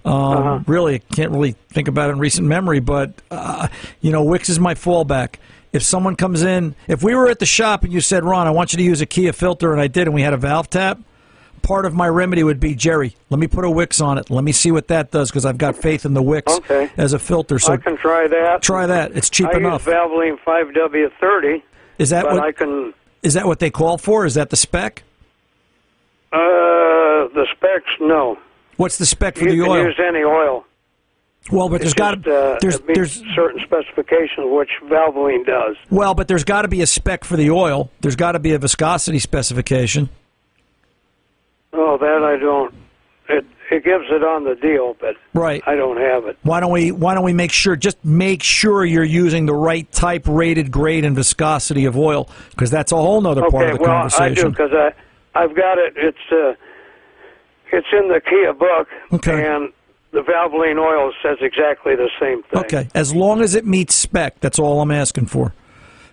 Um, 0.05 0.65
Really, 0.67 0.99
can't 1.15 1.31
really 1.31 1.53
think 1.71 1.89
about 1.89 2.11
it 2.11 2.15
in 2.15 2.19
recent 2.19 2.47
memory, 2.47 2.81
but 2.81 3.13
uh, 3.31 3.69
you 4.01 4.11
know, 4.11 4.23
Wix 4.25 4.49
is 4.49 4.59
my 4.59 4.75
fallback. 4.75 5.37
If 5.73 5.83
someone 5.83 6.17
comes 6.17 6.43
in, 6.43 6.75
if 6.89 7.03
we 7.03 7.15
were 7.15 7.29
at 7.29 7.39
the 7.39 7.47
shop 7.47 7.85
and 7.85 7.93
you 7.93 8.01
said, 8.01 8.25
"Ron, 8.25 8.47
I 8.47 8.51
want 8.51 8.73
you 8.73 8.77
to 8.79 8.83
use 8.83 9.01
a 9.01 9.07
Kia 9.07 9.33
filter," 9.33 9.73
and 9.73 9.81
I 9.81 9.87
did, 9.87 10.07
and 10.09 10.15
we 10.15 10.21
had 10.23 10.33
a 10.35 10.37
valve 10.37 10.69
tap, 10.69 10.99
part 11.63 11.87
of 11.87 11.95
my 11.95 12.09
remedy 12.09 12.43
would 12.43 12.61
be 12.61 12.75
Jerry. 12.75 13.17
Let 13.31 13.39
me 13.41 13.47
put 13.47 13.65
a 13.65 13.71
Wix 13.71 14.01
on 14.01 14.19
it. 14.19 14.29
Let 14.29 14.45
me 14.45 14.53
see 14.53 14.71
what 14.71 14.89
that 14.89 15.11
does 15.13 15.31
because 15.31 15.47
I've 15.47 15.57
got 15.59 15.77
faith 15.77 16.05
in 16.05 16.13
the 16.15 16.23
Wix 16.23 16.53
Okay. 16.53 16.91
as 16.99 17.13
a 17.15 17.19
filter. 17.19 17.59
So 17.59 17.73
I 17.73 17.77
can 17.79 17.97
try 17.97 18.27
that. 18.27 18.61
try 18.61 18.87
that. 18.87 19.13
It's 19.17 19.31
cheap 19.31 19.47
I 19.47 19.57
enough. 19.59 19.87
use 19.87 19.95
Valvoline 19.95 20.37
5W30, 20.45 21.63
Is 21.99 22.11
that 22.11 22.25
what 22.27 22.39
I 22.41 22.53
can. 22.53 22.93
is 23.23 23.35
that 23.35 23.47
what 23.47 23.59
they 23.61 23.71
call 23.71 23.97
for? 23.97 24.27
Is 24.27 24.35
that 24.35 24.51
the 24.51 24.57
spec? 24.57 25.05
Uh, 26.33 26.39
the 27.35 27.47
specs, 27.55 27.91
no. 28.01 28.39
What's 28.77 28.99
the 28.99 29.07
spec 29.07 29.37
for 29.37 29.45
You 29.45 29.51
the 29.59 29.63
can 29.65 29.71
oil? 29.73 29.85
use 29.87 30.01
any 30.07 30.21
oil. 30.25 30.65
well, 31.51 31.69
but 31.69 31.81
there's 31.81 31.95
got 31.95 32.23
to 32.25 32.35
uh, 32.35 32.59
there's 32.61 32.81
there's 32.81 33.23
certain 33.35 33.61
specifications, 33.65 34.47
which 34.51 34.71
Valvoline 34.85 35.45
does. 35.47 35.77
well, 35.91 36.15
but 36.15 36.29
there's 36.29 36.45
got 36.45 36.63
to 36.63 36.69
be 36.69 36.83
a 36.83 36.87
spec 36.87 37.25
for 37.25 37.37
the 37.37 37.51
oil. 37.51 37.91
There's 38.01 38.17
got 38.17 38.33
to 38.33 38.39
be 38.39 38.53
a 38.53 38.59
viscosity 38.59 39.19
specification. 39.19 40.09
Oh, 41.73 41.97
that 41.99 42.23
I 42.23 42.37
don't. 42.39 42.75
It 43.29 43.47
it 43.71 43.85
gives 43.85 44.05
it 44.11 44.23
on 44.23 44.45
the 44.45 44.55
deal, 44.55 44.95
but 45.01 45.17
Right. 45.33 45.63
I 45.67 45.75
don't 45.75 45.97
have 45.99 46.27
it. 46.27 46.37
Why 46.43 46.61
don't 46.61 46.71
we 46.73 46.93
why 46.93 47.15
don't 47.15 47.25
we 47.25 47.33
make 47.33 47.53
sure 47.53 47.77
just 47.77 48.05
make 48.05 48.43
sure 48.43 48.85
you're 48.85 49.03
using 49.05 49.47
the 49.47 49.55
right 49.55 49.91
type 49.93 50.25
rated 50.27 50.71
grade 50.71 51.05
and 51.05 51.17
viscosity 51.17 51.87
of 51.87 51.97
oil 51.97 52.29
because 52.51 52.71
that's 52.71 52.93
a 52.93 52.97
whole 52.97 53.21
nother 53.21 53.49
part 53.51 53.71
of 53.71 53.79
the 53.79 53.83
well, 53.83 53.91
I 53.91 54.03
do 54.09 54.11
conversation. 54.11 54.51
because 54.51 54.71
I 54.73 54.93
I've 55.35 55.57
got 55.57 55.79
it. 55.79 55.95
It's 55.97 56.19
uh, 56.31 56.53
it's 57.73 57.87
in 57.93 58.09
the 58.09 58.21
Kia 58.21 58.53
book, 58.53 58.89
Okay. 59.13 59.47
and 59.47 59.73
the 60.13 60.21
Valvoline 60.21 60.79
oil 60.79 61.13
says 61.23 61.39
exactly 61.41 61.97
the 61.97 62.11
same 62.21 62.43
thing. 62.45 62.61
Okay, 62.61 62.89
as 62.95 63.15
long 63.15 63.41
as 63.41 63.55
it 63.55 63.67
meets 63.67 63.95
spec, 63.95 64.41
that's 64.41 64.59
all 64.59 64.81
I'm 64.81 64.91
asking 64.91 65.27
for. 65.27 65.55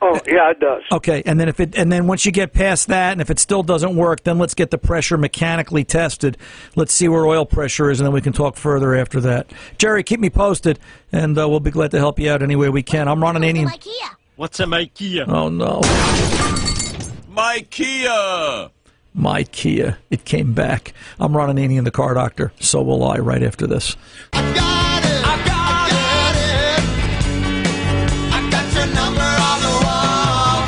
Oh, 0.01 0.17
yeah, 0.25 0.49
it 0.51 0.61
does. 0.61 0.81
Okay, 0.93 1.21
and 1.25 1.37
then 1.37 1.49
if 1.49 1.59
it 1.59 1.77
and 1.77 1.91
then 1.91 2.07
once 2.07 2.25
you 2.25 2.31
get 2.31 2.53
past 2.53 2.87
that, 2.87 3.11
and 3.11 3.19
if 3.19 3.29
it 3.29 3.37
still 3.37 3.63
doesn't 3.63 3.97
work, 3.97 4.23
then 4.23 4.37
let's 4.37 4.53
get 4.53 4.71
the 4.71 4.77
pressure 4.77 5.17
mechanically 5.17 5.83
tested. 5.83 6.37
Let's 6.77 6.93
see 6.93 7.09
where 7.09 7.25
oil 7.25 7.45
pressure 7.45 7.89
is, 7.91 7.99
and 7.99 8.05
then 8.07 8.13
we 8.13 8.21
can 8.21 8.31
talk 8.31 8.55
further 8.55 8.95
after 8.95 9.19
that. 9.19 9.51
Jerry, 9.77 10.03
keep 10.03 10.21
me 10.21 10.29
posted, 10.29 10.79
and 11.11 11.37
uh, 11.37 11.49
we'll 11.49 11.59
be 11.59 11.71
glad 11.71 11.91
to 11.91 11.97
help 11.97 12.17
you 12.17 12.31
out 12.31 12.41
any 12.41 12.55
way 12.55 12.69
we 12.69 12.81
can. 12.81 13.09
I'm 13.09 13.21
Ron 13.21 13.35
Ananian. 13.35 13.67
IKEA. 13.67 14.15
What's 14.37 14.61
a 14.61 14.65
IKEA? 14.67 15.27
Oh 15.27 15.49
no, 15.49 15.81
My 17.27 17.65
Kia! 17.69 18.69
My 19.19 19.43
Kia! 19.43 19.97
It 20.09 20.25
came 20.25 20.53
back. 20.53 20.93
I'm 21.19 21.35
Ron 21.35 21.55
Ananian, 21.55 21.83
the 21.83 21.91
car 21.91 22.13
doctor. 22.13 22.51
So 22.59 22.81
will 22.81 23.03
I. 23.03 23.17
Right 23.17 23.43
after 23.43 23.67
this. 23.67 23.97
I 24.33 24.53
got 24.55 24.79
got, 25.45 26.35
it. 26.35 26.81
I 28.31 28.49
got 28.49 28.73
your 28.73 28.87
number 28.95 29.21
on 29.21 29.59
the 29.61 29.75
wall. 29.83 30.63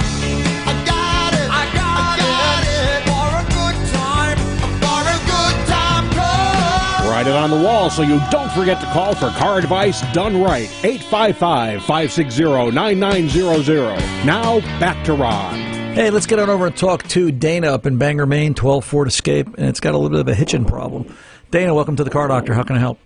I 0.67 0.74
got 0.86 1.34
it. 1.34 1.50
I 1.50 1.63
got, 1.74 2.20
it. 2.67 3.00
For 3.08 3.27
a 3.39 3.46
good 3.55 3.77
time. 3.96 4.38
For 4.84 5.01
a 5.08 5.20
good 5.31 5.58
time 5.67 6.05
call. 6.12 7.10
Write 7.10 7.27
it 7.27 7.36
on 7.36 7.50
the 7.50 7.62
wall 7.65 7.89
so 7.89 8.01
you 8.01 8.22
don't 8.29 8.51
forget 8.51 8.81
to 8.81 8.88
call 8.88 9.15
for 9.15 9.29
car 9.39 9.60
advice 9.60 10.01
done 10.13 10.41
right. 10.41 10.70
855 10.84 11.81
560 11.84 12.72
9900. 12.72 13.96
Now, 14.25 14.60
back 14.79 15.03
to 15.05 15.13
Ron. 15.13 15.70
Hey, 15.93 16.10
let's 16.10 16.25
get 16.25 16.39
on 16.39 16.50
over 16.50 16.67
and 16.67 16.75
talk 16.75 17.03
to 17.10 17.33
Dana 17.33 17.67
up 17.67 17.86
in 17.86 17.98
Bangor, 17.98 18.25
Maine, 18.25 18.53
12 18.53 18.86
Ford 18.86 19.10
Escape, 19.10 19.48
and 19.57 19.67
it's 19.67 19.81
got 19.81 19.93
a 19.93 19.98
little 19.98 20.10
bit 20.10 20.21
of 20.21 20.27
a 20.29 20.33
hitching 20.33 20.63
problem. 20.63 21.13
Dana, 21.51 21.75
welcome 21.75 21.98
to 21.98 22.03
the 22.05 22.10
car 22.10 22.29
doctor. 22.29 22.53
How 22.53 22.63
can 22.63 22.77
I 22.77 22.79
help? 22.79 22.98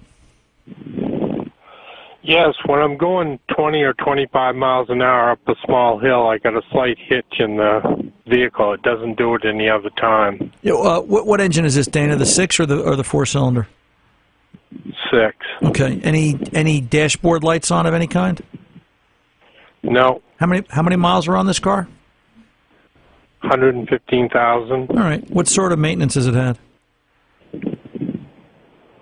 Yes, 2.21 2.53
when 2.67 2.79
I'm 2.79 2.95
going 2.95 3.39
20 3.55 3.81
or 3.81 3.93
25 3.93 4.55
miles 4.55 4.89
an 4.91 5.01
hour 5.01 5.31
up 5.31 5.39
a 5.47 5.55
small 5.65 5.97
hill, 5.97 6.27
I 6.27 6.37
got 6.37 6.53
a 6.55 6.61
slight 6.71 6.97
hitch 6.99 7.39
in 7.39 7.57
the 7.57 8.11
vehicle. 8.27 8.73
It 8.73 8.83
doesn't 8.83 9.17
do 9.17 9.33
it 9.33 9.45
any 9.45 9.67
other 9.67 9.89
time. 9.99 10.51
Yeah, 10.61 10.73
uh, 10.73 11.01
what, 11.01 11.25
what 11.25 11.41
engine 11.41 11.65
is 11.65 11.73
this, 11.73 11.87
Dana? 11.87 12.15
The 12.15 12.25
six 12.27 12.59
or 12.59 12.67
the 12.67 12.81
or 12.81 12.95
the 12.95 13.03
four 13.03 13.25
cylinder? 13.25 13.67
Six. 15.11 15.35
Okay. 15.63 15.99
Any 16.03 16.39
any 16.53 16.81
dashboard 16.81 17.43
lights 17.43 17.71
on 17.71 17.87
of 17.87 17.95
any 17.95 18.07
kind? 18.07 18.41
No, 19.81 20.21
How 20.39 20.45
many 20.47 20.65
how 20.69 20.81
many 20.83 20.95
miles 20.95 21.27
are 21.27 21.35
on 21.35 21.45
this 21.47 21.59
car? 21.59 21.87
115,000. 23.45 24.89
All 24.89 24.95
right. 24.95 25.29
What 25.31 25.47
sort 25.47 25.71
of 25.71 25.79
maintenance 25.79 26.15
has 26.15 26.27
it 26.27 26.33
had? 26.33 26.59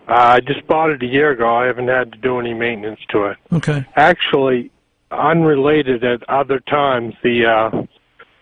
Uh, 0.08 0.36
I 0.36 0.40
just 0.42 0.66
bought 0.68 0.92
it 0.92 1.02
a 1.02 1.06
year 1.06 1.32
ago. 1.32 1.56
I 1.56 1.66
haven't 1.66 1.88
had 1.88 2.12
to 2.12 2.18
do 2.18 2.40
any 2.40 2.54
maintenance 2.54 3.00
to 3.10 3.26
it. 3.26 3.38
Okay. 3.52 3.86
Actually, 3.96 4.70
unrelated 5.12 6.04
at 6.04 6.28
other 6.30 6.60
times, 6.60 7.16
the 7.24 7.46
uh, 7.46 7.84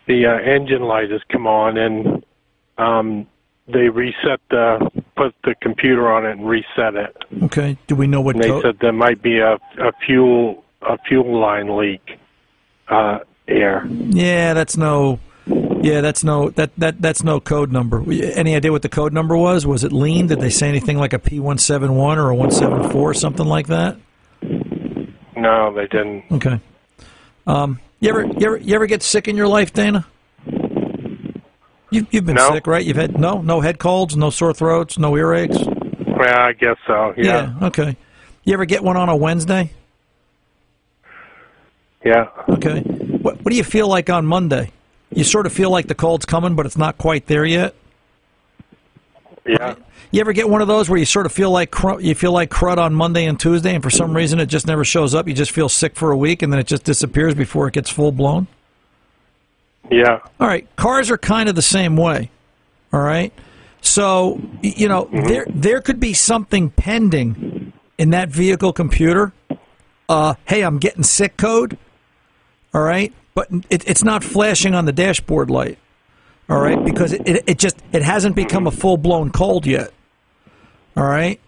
the 0.07 0.25
uh, 0.25 0.39
engine 0.39 0.81
light 0.81 1.11
has 1.11 1.21
come 1.31 1.45
on 1.45 1.77
and 1.77 2.25
um, 2.77 3.27
they 3.67 3.89
reset 3.89 4.41
the 4.49 4.89
put 5.15 5.35
the 5.43 5.53
computer 5.61 6.11
on 6.11 6.25
it 6.25 6.31
and 6.31 6.49
reset 6.49 6.95
it. 6.95 7.15
Okay. 7.43 7.77
Do 7.87 7.95
we 7.95 8.07
know 8.07 8.21
what 8.21 8.35
And 8.35 8.43
they 8.43 8.61
said 8.61 8.79
there 8.81 8.91
might 8.91 9.21
be 9.21 9.37
a, 9.37 9.53
a 9.53 9.91
fuel 10.05 10.63
a 10.81 10.97
fuel 11.07 11.39
line 11.39 11.77
leak. 11.77 12.17
Uh, 12.87 13.19
air. 13.47 13.85
Yeah, 13.87 14.53
that's 14.53 14.77
no. 14.77 15.19
Yeah, 15.81 16.01
that's 16.01 16.23
no 16.23 16.49
that, 16.51 16.71
that 16.77 17.01
that's 17.01 17.23
no 17.23 17.39
code 17.39 17.71
number. 17.71 18.03
Any 18.11 18.55
idea 18.55 18.71
what 18.71 18.81
the 18.83 18.89
code 18.89 19.13
number 19.13 19.35
was? 19.35 19.65
Was 19.65 19.83
it 19.83 19.91
lean? 19.91 20.27
Did 20.27 20.39
they 20.39 20.49
say 20.49 20.67
anything 20.69 20.97
like 20.97 21.13
a 21.13 21.19
P 21.19 21.39
one 21.39 21.57
seven 21.57 21.95
one 21.95 22.17
or 22.19 22.29
a 22.29 22.35
one 22.35 22.51
seven 22.51 22.89
four, 22.91 23.13
something 23.13 23.45
like 23.45 23.67
that? 23.67 23.97
No, 25.35 25.73
they 25.73 25.87
didn't. 25.87 26.23
Okay. 26.31 26.59
Um, 27.47 27.79
you 27.99 28.09
ever 28.09 28.25
you 28.25 28.45
ever 28.47 28.57
you 28.57 28.75
ever 28.75 28.85
get 28.85 29.01
sick 29.01 29.27
in 29.27 29.35
your 29.35 29.47
life, 29.47 29.73
Dana? 29.73 30.05
You 31.89 32.05
you've 32.11 32.25
been 32.25 32.35
No. 32.35 32.51
sick, 32.51 32.67
right? 32.67 32.85
You've 32.85 32.97
had 32.97 33.19
no 33.19 33.41
no 33.41 33.59
head 33.61 33.79
colds, 33.79 34.15
no 34.15 34.29
sore 34.29 34.53
throats, 34.53 34.97
no 34.99 35.13
earaches. 35.13 35.65
Well, 36.07 36.39
I 36.39 36.53
guess 36.53 36.77
so. 36.85 37.13
Yeah. 37.17 37.53
Okay. 37.63 37.97
You 38.43 38.53
ever 38.53 38.65
get 38.65 38.83
one 38.83 38.97
on 38.97 39.09
a 39.09 39.15
Wednesday? 39.15 39.71
Yeah. 42.05 42.27
Okay. 42.49 42.81
What 42.81 43.43
what 43.43 43.49
do 43.51 43.55
you 43.55 43.63
feel 43.63 43.87
like 43.87 44.09
on 44.09 44.25
Monday? 44.25 44.71
You 45.13 45.23
sort 45.23 45.45
of 45.45 45.53
feel 45.53 45.69
like 45.69 45.87
the 45.87 45.95
cold's 45.95 46.25
coming, 46.25 46.55
but 46.55 46.65
it's 46.65 46.77
not 46.77 46.97
quite 46.97 47.27
there 47.27 47.45
yet. 47.45 47.75
Yeah. 49.45 49.75
You 50.11 50.19
ever 50.19 50.33
get 50.33 50.49
one 50.49 50.61
of 50.61 50.67
those 50.67 50.89
where 50.89 50.99
you 50.99 51.05
sort 51.05 51.25
of 51.25 51.31
feel 51.31 51.51
like 51.51 51.71
cr- 51.71 51.99
you 52.01 52.15
feel 52.15 52.33
like 52.33 52.49
crud 52.49 52.77
on 52.77 52.93
Monday 52.93 53.25
and 53.25 53.39
Tuesday, 53.39 53.73
and 53.73 53.81
for 53.81 53.89
some 53.89 54.15
reason 54.15 54.39
it 54.39 54.47
just 54.47 54.67
never 54.67 54.83
shows 54.83 55.15
up. 55.15 55.27
You 55.27 55.33
just 55.33 55.51
feel 55.51 55.69
sick 55.69 55.95
for 55.95 56.11
a 56.11 56.17
week, 56.17 56.41
and 56.41 56.51
then 56.51 56.59
it 56.59 56.67
just 56.67 56.83
disappears 56.83 57.33
before 57.33 57.67
it 57.67 57.73
gets 57.73 57.89
full 57.89 58.11
blown. 58.11 58.47
Yeah. 59.89 60.19
All 60.39 60.47
right, 60.47 60.67
cars 60.75 61.09
are 61.09 61.17
kind 61.17 61.47
of 61.47 61.55
the 61.55 61.61
same 61.61 61.95
way. 61.95 62.29
All 62.91 62.99
right, 62.99 63.31
so 63.81 64.41
you 64.61 64.89
know 64.89 65.09
there 65.11 65.45
there 65.49 65.81
could 65.81 65.99
be 65.99 66.13
something 66.13 66.69
pending 66.71 67.71
in 67.97 68.09
that 68.09 68.27
vehicle 68.27 68.73
computer. 68.73 69.31
Uh, 70.09 70.35
hey, 70.45 70.61
I'm 70.61 70.77
getting 70.77 71.03
sick 71.03 71.37
code. 71.37 71.77
All 72.73 72.81
right, 72.81 73.13
but 73.33 73.47
it, 73.69 73.87
it's 73.87 74.03
not 74.03 74.23
flashing 74.23 74.75
on 74.75 74.85
the 74.85 74.91
dashboard 74.91 75.49
light. 75.49 75.77
All 76.49 76.59
right, 76.59 76.83
because 76.83 77.13
it, 77.13 77.21
it, 77.25 77.43
it 77.47 77.57
just 77.57 77.77
it 77.93 78.01
hasn't 78.01 78.35
become 78.35 78.67
a 78.67 78.71
full 78.71 78.97
blown 78.97 79.31
cold 79.31 79.65
yet. 79.65 79.91
All 80.97 81.05
right. 81.05 81.39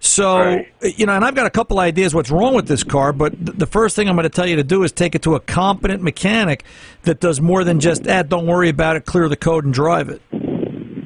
So, 0.00 0.64
you 0.80 1.06
know, 1.06 1.14
and 1.14 1.24
I've 1.24 1.34
got 1.34 1.46
a 1.46 1.50
couple 1.50 1.80
ideas 1.80 2.14
what's 2.14 2.30
wrong 2.30 2.54
with 2.54 2.68
this 2.68 2.84
car, 2.84 3.12
but 3.12 3.32
th- 3.32 3.58
the 3.58 3.66
first 3.66 3.96
thing 3.96 4.08
I'm 4.08 4.14
going 4.14 4.24
to 4.24 4.28
tell 4.28 4.46
you 4.46 4.56
to 4.56 4.62
do 4.62 4.84
is 4.84 4.92
take 4.92 5.16
it 5.16 5.22
to 5.22 5.34
a 5.34 5.40
competent 5.40 6.02
mechanic 6.02 6.64
that 7.02 7.18
does 7.18 7.40
more 7.40 7.64
than 7.64 7.80
just, 7.80 8.06
ah, 8.06 8.22
don't 8.22 8.46
worry 8.46 8.68
about 8.68 8.94
it, 8.94 9.06
clear 9.06 9.28
the 9.28 9.36
code 9.36 9.64
and 9.64 9.74
drive 9.74 10.08
it. 10.08 10.22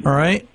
All 0.05 0.13
right? 0.13 0.47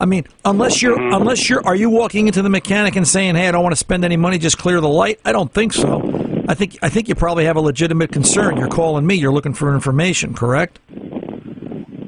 I 0.00 0.06
mean, 0.06 0.24
unless 0.44 0.82
you're, 0.82 1.00
unless 1.00 1.48
you're, 1.48 1.64
are 1.64 1.76
you 1.76 1.88
walking 1.88 2.26
into 2.26 2.42
the 2.42 2.50
mechanic 2.50 2.96
and 2.96 3.06
saying, 3.06 3.36
hey, 3.36 3.46
I 3.46 3.52
don't 3.52 3.62
want 3.62 3.74
to 3.74 3.78
spend 3.78 4.04
any 4.04 4.16
money, 4.16 4.38
just 4.38 4.58
clear 4.58 4.80
the 4.80 4.88
light? 4.88 5.20
I 5.24 5.30
don't 5.30 5.52
think 5.52 5.72
so. 5.72 6.00
I 6.48 6.54
think, 6.54 6.78
I 6.82 6.88
think 6.88 7.08
you 7.08 7.14
probably 7.14 7.44
have 7.46 7.56
a 7.56 7.60
legitimate 7.60 8.12
concern. 8.12 8.56
You're 8.56 8.68
calling 8.68 9.06
me, 9.06 9.14
you're 9.14 9.32
looking 9.32 9.54
for 9.54 9.74
information, 9.74 10.34
correct? 10.34 10.78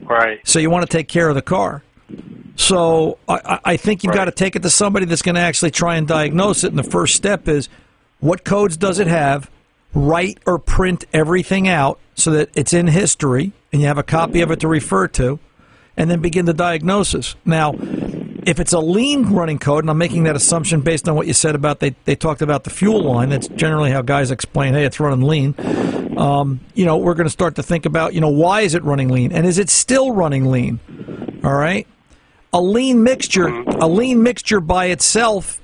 Right. 0.04 0.40
So 0.44 0.58
you 0.58 0.70
want 0.70 0.88
to 0.88 0.96
take 0.96 1.08
care 1.08 1.28
of 1.28 1.34
the 1.34 1.42
car. 1.42 1.82
So 2.56 3.18
I, 3.28 3.34
I- 3.44 3.60
I 3.72 3.76
think 3.76 4.04
you've 4.04 4.14
got 4.14 4.26
to 4.26 4.30
take 4.30 4.56
it 4.56 4.62
to 4.62 4.70
somebody 4.70 5.06
that's 5.06 5.22
going 5.22 5.34
to 5.34 5.40
actually 5.40 5.70
try 5.70 5.96
and 5.96 6.06
diagnose 6.06 6.64
it. 6.64 6.68
And 6.68 6.78
the 6.78 6.82
first 6.88 7.14
step 7.14 7.48
is 7.48 7.68
what 8.20 8.44
codes 8.44 8.76
does 8.76 8.98
it 8.98 9.06
have? 9.08 9.50
Write 9.94 10.38
or 10.46 10.58
print 10.58 11.04
everything 11.12 11.68
out 11.68 11.98
so 12.14 12.30
that 12.32 12.50
it's 12.54 12.72
in 12.72 12.86
history 12.86 13.52
and 13.72 13.80
you 13.82 13.88
have 13.88 13.98
a 13.98 14.02
copy 14.02 14.40
of 14.42 14.50
it 14.50 14.60
to 14.60 14.68
refer 14.68 15.08
to, 15.08 15.38
and 15.96 16.10
then 16.10 16.20
begin 16.20 16.44
the 16.46 16.54
diagnosis. 16.54 17.34
Now, 17.44 17.72
if 18.46 18.60
it's 18.60 18.72
a 18.72 18.78
lean 18.78 19.34
running 19.34 19.58
code, 19.58 19.82
and 19.82 19.90
I'm 19.90 19.98
making 19.98 20.22
that 20.22 20.36
assumption 20.36 20.80
based 20.80 21.08
on 21.08 21.16
what 21.16 21.26
you 21.26 21.32
said 21.32 21.56
about 21.56 21.80
they, 21.80 21.96
they 22.04 22.14
talked 22.14 22.42
about 22.42 22.62
the 22.62 22.70
fuel 22.70 23.02
line, 23.02 23.28
that's 23.28 23.48
generally 23.48 23.90
how 23.90 24.02
guys 24.02 24.30
explain, 24.30 24.72
hey, 24.72 24.84
it's 24.84 25.00
running 25.00 25.26
lean. 25.26 25.54
Um, 26.16 26.60
you 26.74 26.86
know, 26.86 26.96
we're 26.96 27.14
going 27.14 27.26
to 27.26 27.30
start 27.30 27.56
to 27.56 27.62
think 27.64 27.86
about, 27.86 28.14
you 28.14 28.20
know, 28.20 28.28
why 28.30 28.60
is 28.60 28.74
it 28.74 28.84
running 28.84 29.08
lean? 29.08 29.32
And 29.32 29.46
is 29.46 29.58
it 29.58 29.68
still 29.68 30.12
running 30.12 30.46
lean? 30.46 30.78
All 31.44 31.54
right. 31.54 31.88
A 32.52 32.60
lean 32.62 33.02
mixture, 33.02 33.48
a 33.48 33.88
lean 33.88 34.22
mixture 34.22 34.60
by 34.60 34.86
itself, 34.86 35.60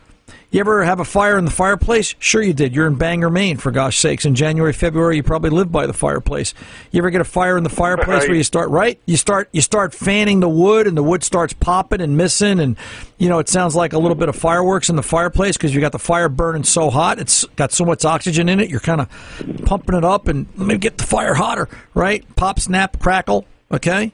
You 0.52 0.60
ever 0.60 0.84
have 0.84 1.00
a 1.00 1.04
fire 1.06 1.38
in 1.38 1.46
the 1.46 1.50
fireplace? 1.50 2.14
Sure, 2.18 2.42
you 2.42 2.52
did. 2.52 2.74
You're 2.74 2.86
in 2.86 2.96
Bangor, 2.96 3.30
Maine, 3.30 3.56
for 3.56 3.70
gosh 3.70 3.98
sakes. 3.98 4.26
In 4.26 4.34
January, 4.34 4.74
February, 4.74 5.16
you 5.16 5.22
probably 5.22 5.48
lived 5.48 5.72
by 5.72 5.86
the 5.86 5.94
fireplace. 5.94 6.52
You 6.90 6.98
ever 6.98 7.08
get 7.08 7.22
a 7.22 7.24
fire 7.24 7.56
in 7.56 7.64
the 7.64 7.70
fireplace 7.70 8.20
Right. 8.20 8.28
where 8.28 8.36
you 8.36 8.44
start 8.44 8.68
right? 8.68 9.00
You 9.06 9.16
start 9.16 9.48
you 9.52 9.62
start 9.62 9.94
fanning 9.94 10.40
the 10.40 10.50
wood, 10.50 10.86
and 10.86 10.94
the 10.94 11.02
wood 11.02 11.24
starts 11.24 11.54
popping 11.54 12.02
and 12.02 12.18
missing, 12.18 12.60
and 12.60 12.76
you 13.16 13.30
know 13.30 13.38
it 13.38 13.48
sounds 13.48 13.74
like 13.74 13.94
a 13.94 13.98
little 13.98 14.14
bit 14.14 14.28
of 14.28 14.36
fireworks 14.36 14.90
in 14.90 14.96
the 14.96 15.02
fireplace 15.02 15.56
because 15.56 15.74
you 15.74 15.80
got 15.80 15.92
the 15.92 15.98
fire 15.98 16.28
burning 16.28 16.64
so 16.64 16.90
hot. 16.90 17.18
It's 17.18 17.46
got 17.56 17.72
so 17.72 17.86
much 17.86 18.04
oxygen 18.04 18.50
in 18.50 18.60
it. 18.60 18.68
You're 18.68 18.80
kind 18.80 19.00
of 19.00 19.08
pumping 19.64 19.96
it 19.96 20.04
up, 20.04 20.28
and 20.28 20.46
let 20.58 20.66
me 20.66 20.76
get 20.76 20.98
the 20.98 21.04
fire 21.04 21.32
hotter. 21.32 21.66
Right? 21.94 22.26
Pop, 22.36 22.60
snap, 22.60 22.98
crackle. 22.98 23.46
Okay. 23.70 24.12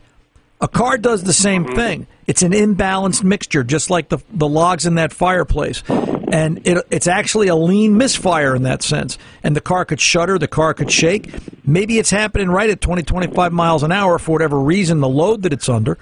A 0.60 0.68
car 0.68 0.98
does 0.98 1.24
the 1.24 1.32
same 1.32 1.64
mm-hmm. 1.64 1.74
thing. 1.74 2.06
It's 2.28 2.42
an 2.42 2.52
imbalanced 2.52 3.24
mixture, 3.24 3.64
just 3.64 3.90
like 3.90 4.08
the 4.08 4.18
the 4.30 4.48
logs 4.48 4.86
in 4.86 4.96
that 4.96 5.12
fireplace, 5.12 5.82
and 6.32 6.66
it, 6.66 6.84
it's 6.90 7.06
actually 7.06 7.48
a 7.48 7.54
lean 7.54 7.96
misfire 7.96 8.54
in 8.54 8.62
that 8.62 8.82
sense. 8.82 9.18
And 9.42 9.56
the 9.56 9.60
car 9.60 9.84
could 9.84 10.00
shudder, 10.00 10.38
the 10.38 10.48
car 10.48 10.74
could 10.74 10.90
shake. 10.90 11.32
Maybe 11.66 11.98
it's 11.98 12.10
happening 12.10 12.48
right 12.48 12.70
at 12.70 12.80
20, 12.80 13.02
25 13.02 13.52
miles 13.52 13.82
an 13.82 13.92
hour 13.92 14.18
for 14.18 14.32
whatever 14.32 14.58
reason, 14.58 15.00
the 15.00 15.08
load 15.08 15.42
that 15.42 15.52
it's 15.52 15.68
under. 15.68 15.98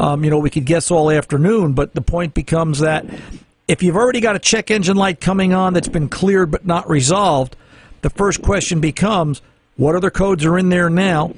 Um, 0.00 0.24
you 0.24 0.30
know, 0.30 0.38
we 0.38 0.50
could 0.50 0.64
guess 0.64 0.90
all 0.90 1.10
afternoon, 1.10 1.72
but 1.72 1.94
the 1.94 2.02
point 2.02 2.34
becomes 2.34 2.80
that 2.80 3.04
if 3.66 3.82
you've 3.82 3.96
already 3.96 4.20
got 4.20 4.36
a 4.36 4.38
check 4.38 4.70
engine 4.70 4.96
light 4.96 5.20
coming 5.20 5.52
on 5.52 5.74
that's 5.74 5.88
been 5.88 6.08
cleared 6.08 6.50
but 6.50 6.66
not 6.66 6.88
resolved, 6.88 7.56
the 8.02 8.10
first 8.10 8.42
question 8.42 8.80
becomes, 8.80 9.42
what 9.76 9.94
other 9.94 10.10
codes 10.10 10.44
are 10.44 10.58
in 10.58 10.70
there 10.70 10.90
now? 10.90 11.32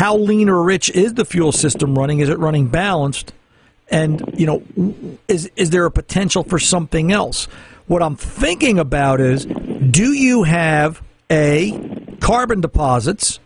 how 0.00 0.16
lean 0.16 0.48
or 0.48 0.62
rich 0.62 0.88
is 0.92 1.12
the 1.12 1.26
fuel 1.26 1.52
system 1.52 1.94
running? 1.94 2.20
Is 2.20 2.30
it 2.30 2.38
running 2.38 2.68
balanced? 2.68 3.34
And 3.90 4.32
you 4.34 4.46
know, 4.46 4.62
is 5.28 5.50
is 5.56 5.68
there 5.68 5.84
a 5.84 5.90
potential 5.90 6.42
for 6.42 6.58
something 6.58 7.12
else? 7.12 7.48
What 7.90 8.04
I'm 8.04 8.14
thinking 8.14 8.78
about 8.78 9.20
is, 9.20 9.46
do 9.46 10.12
you 10.12 10.44
have 10.44 11.02
a 11.28 12.16
carbon 12.20 12.60
deposits? 12.60 13.40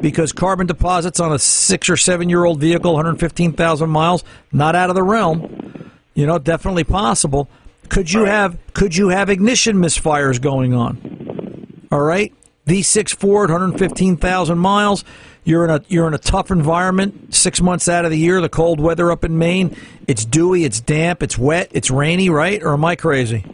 Because 0.00 0.32
carbon 0.32 0.66
deposits 0.66 1.20
on 1.20 1.34
a 1.34 1.38
six 1.38 1.90
or 1.90 1.98
seven 1.98 2.30
year 2.30 2.46
old 2.46 2.60
vehicle, 2.60 2.94
115,000 2.94 3.90
miles, 3.90 4.24
not 4.52 4.74
out 4.74 4.88
of 4.88 4.96
the 4.96 5.02
realm. 5.02 5.92
You 6.14 6.24
know, 6.24 6.38
definitely 6.38 6.84
possible. 6.84 7.50
Could 7.90 8.10
you 8.10 8.24
have 8.24 8.56
could 8.72 8.96
you 8.96 9.10
have 9.10 9.28
ignition 9.28 9.76
misfires 9.76 10.40
going 10.40 10.72
on? 10.72 11.86
All 11.92 12.00
right, 12.00 12.32
V6 12.68 13.14
Ford, 13.14 13.50
115,000 13.50 14.58
miles. 14.58 15.04
You're 15.44 15.64
in 15.64 15.70
a 15.70 15.84
you're 15.88 16.08
in 16.08 16.14
a 16.14 16.18
tough 16.18 16.50
environment. 16.50 17.34
Six 17.34 17.60
months 17.60 17.86
out 17.86 18.06
of 18.06 18.10
the 18.10 18.18
year, 18.18 18.40
the 18.40 18.48
cold 18.48 18.80
weather 18.80 19.12
up 19.12 19.24
in 19.24 19.36
Maine. 19.36 19.76
It's 20.08 20.24
dewy, 20.24 20.64
it's 20.64 20.80
damp, 20.80 21.22
it's 21.22 21.36
wet, 21.36 21.68
it's 21.72 21.90
rainy. 21.90 22.30
Right? 22.30 22.62
Or 22.62 22.72
am 22.72 22.86
I 22.86 22.96
crazy? 22.96 23.44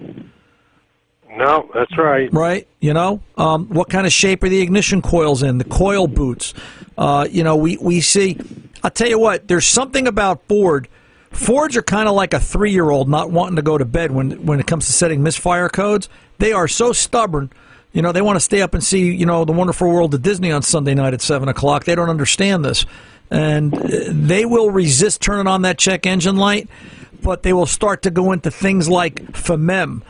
No, 1.36 1.68
that's 1.74 1.96
right. 1.98 2.32
Right? 2.32 2.66
You 2.80 2.94
know, 2.94 3.20
um, 3.36 3.66
what 3.68 3.90
kind 3.90 4.06
of 4.06 4.12
shape 4.12 4.42
are 4.42 4.48
the 4.48 4.60
ignition 4.60 5.02
coils 5.02 5.42
in? 5.42 5.58
The 5.58 5.64
coil 5.64 6.06
boots. 6.06 6.54
Uh, 6.96 7.28
you 7.30 7.44
know, 7.44 7.56
we 7.56 7.76
we 7.76 8.00
see. 8.00 8.38
I'll 8.82 8.90
tell 8.90 9.08
you 9.08 9.18
what. 9.18 9.46
There's 9.46 9.66
something 9.66 10.06
about 10.06 10.42
Ford. 10.48 10.88
Fords 11.30 11.76
are 11.76 11.82
kind 11.82 12.08
of 12.08 12.14
like 12.14 12.32
a 12.32 12.40
three 12.40 12.72
year 12.72 12.88
old 12.88 13.08
not 13.10 13.30
wanting 13.30 13.56
to 13.56 13.62
go 13.62 13.76
to 13.76 13.84
bed 13.84 14.12
when 14.12 14.46
when 14.46 14.60
it 14.60 14.66
comes 14.66 14.86
to 14.86 14.92
setting 14.92 15.22
misfire 15.22 15.68
codes. 15.68 16.08
They 16.38 16.52
are 16.52 16.68
so 16.68 16.92
stubborn. 16.92 17.50
You 17.92 18.02
know, 18.02 18.12
they 18.12 18.22
want 18.22 18.36
to 18.36 18.40
stay 18.40 18.60
up 18.60 18.74
and 18.74 18.84
see, 18.84 19.14
you 19.14 19.24
know, 19.24 19.44
the 19.44 19.52
wonderful 19.52 19.88
world 19.88 20.12
of 20.12 20.20
Disney 20.20 20.52
on 20.52 20.60
Sunday 20.60 20.92
night 20.92 21.14
at 21.14 21.22
7 21.22 21.48
o'clock. 21.48 21.84
They 21.84 21.94
don't 21.94 22.10
understand 22.10 22.62
this. 22.62 22.84
And 23.30 23.74
uh, 23.74 23.88
they 24.10 24.44
will 24.44 24.70
resist 24.70 25.22
turning 25.22 25.46
on 25.46 25.62
that 25.62 25.78
check 25.78 26.04
engine 26.04 26.36
light, 26.36 26.68
but 27.22 27.42
they 27.42 27.54
will 27.54 27.64
start 27.64 28.02
to 28.02 28.10
go 28.10 28.32
into 28.32 28.50
things 28.50 28.86
like 28.90 29.14
FMEM. 29.32 30.02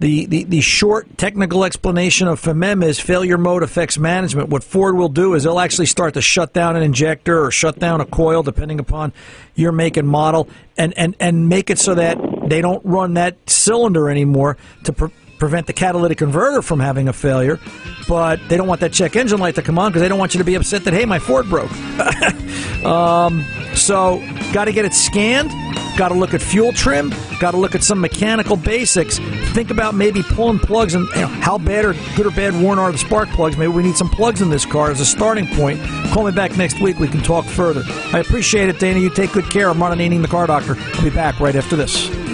The, 0.00 0.26
the, 0.26 0.44
the 0.44 0.60
short 0.60 1.18
technical 1.18 1.64
explanation 1.64 2.28
of 2.28 2.40
FMEM 2.40 2.84
is 2.84 3.00
failure 3.00 3.36
mode 3.36 3.64
effects 3.64 3.98
management. 3.98 4.48
What 4.48 4.62
Ford 4.62 4.96
will 4.96 5.08
do 5.08 5.34
is 5.34 5.42
they'll 5.42 5.58
actually 5.58 5.86
start 5.86 6.14
to 6.14 6.22
shut 6.22 6.52
down 6.52 6.76
an 6.76 6.84
injector 6.84 7.44
or 7.44 7.50
shut 7.50 7.80
down 7.80 8.00
a 8.00 8.06
coil, 8.06 8.44
depending 8.44 8.78
upon 8.78 9.12
your 9.56 9.72
make 9.72 9.96
and 9.96 10.06
model, 10.06 10.48
and, 10.76 10.96
and, 10.96 11.16
and 11.18 11.48
make 11.48 11.68
it 11.68 11.80
so 11.80 11.96
that 11.96 12.16
they 12.48 12.60
don't 12.60 12.84
run 12.86 13.14
that 13.14 13.36
cylinder 13.50 14.08
anymore 14.08 14.56
to 14.84 14.92
pre- 14.92 15.10
prevent 15.38 15.66
the 15.66 15.72
catalytic 15.72 16.18
converter 16.18 16.62
from 16.62 16.78
having 16.78 17.08
a 17.08 17.12
failure. 17.12 17.58
But 18.06 18.40
they 18.48 18.56
don't 18.56 18.68
want 18.68 18.80
that 18.82 18.92
check 18.92 19.16
engine 19.16 19.40
light 19.40 19.56
to 19.56 19.62
come 19.62 19.80
on 19.80 19.90
because 19.90 20.02
they 20.02 20.08
don't 20.08 20.18
want 20.18 20.32
you 20.32 20.38
to 20.38 20.44
be 20.44 20.54
upset 20.54 20.84
that, 20.84 20.94
hey, 20.94 21.06
my 21.06 21.18
Ford 21.18 21.48
broke. 21.48 21.72
um, 22.84 23.44
so, 23.74 24.22
got 24.52 24.66
to 24.66 24.72
get 24.72 24.84
it 24.84 24.94
scanned. 24.94 25.50
Got 25.98 26.10
to 26.10 26.14
look 26.14 26.32
at 26.32 26.40
fuel 26.40 26.72
trim. 26.72 27.12
Got 27.40 27.50
to 27.50 27.56
look 27.56 27.74
at 27.74 27.82
some 27.82 28.00
mechanical 28.00 28.56
basics. 28.56 29.18
Think 29.52 29.72
about 29.72 29.96
maybe 29.96 30.22
pulling 30.22 30.60
plugs 30.60 30.94
and 30.94 31.08
you 31.08 31.22
know, 31.22 31.26
how 31.26 31.58
bad 31.58 31.84
or 31.84 31.94
good 32.14 32.24
or 32.24 32.30
bad 32.30 32.54
worn 32.62 32.78
are 32.78 32.92
the 32.92 32.98
spark 32.98 33.28
plugs. 33.30 33.56
Maybe 33.56 33.72
we 33.72 33.82
need 33.82 33.96
some 33.96 34.08
plugs 34.08 34.40
in 34.40 34.48
this 34.48 34.64
car 34.64 34.92
as 34.92 35.00
a 35.00 35.04
starting 35.04 35.48
point. 35.56 35.80
Call 36.12 36.24
me 36.24 36.30
back 36.30 36.56
next 36.56 36.80
week. 36.80 37.00
We 37.00 37.08
can 37.08 37.20
talk 37.20 37.44
further. 37.46 37.82
I 38.16 38.20
appreciate 38.20 38.68
it, 38.68 38.78
Dana. 38.78 39.00
You 39.00 39.10
take 39.10 39.32
good 39.32 39.50
care. 39.50 39.68
I'm 39.70 39.82
Ron 39.82 39.98
the 39.98 40.28
car 40.28 40.46
doctor. 40.46 40.76
I'll 40.78 41.02
be 41.02 41.10
back 41.10 41.40
right 41.40 41.56
after 41.56 41.74
this. 41.74 42.27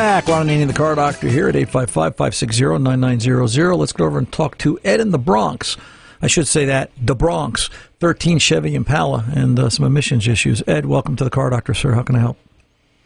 Back. 0.00 0.26
Ron 0.28 0.46
Ananian, 0.46 0.66
the 0.66 0.72
car 0.72 0.94
doctor 0.94 1.28
here 1.28 1.46
at 1.46 1.54
855-560-9900. 1.56 3.76
Let's 3.76 3.92
go 3.92 4.06
over 4.06 4.16
and 4.16 4.32
talk 4.32 4.56
to 4.56 4.78
Ed 4.82 4.98
in 4.98 5.10
the 5.10 5.18
Bronx. 5.18 5.76
I 6.22 6.26
should 6.26 6.48
say 6.48 6.64
that, 6.64 6.90
the 6.96 7.14
Bronx. 7.14 7.68
13 7.98 8.38
Chevy 8.38 8.74
Impala 8.74 9.26
and 9.36 9.60
uh, 9.60 9.68
some 9.68 9.84
emissions 9.84 10.26
issues. 10.26 10.62
Ed, 10.66 10.86
welcome 10.86 11.16
to 11.16 11.24
the 11.24 11.28
car 11.28 11.50
doctor, 11.50 11.74
sir. 11.74 11.92
How 11.92 12.02
can 12.02 12.16
I 12.16 12.20
help? 12.20 12.38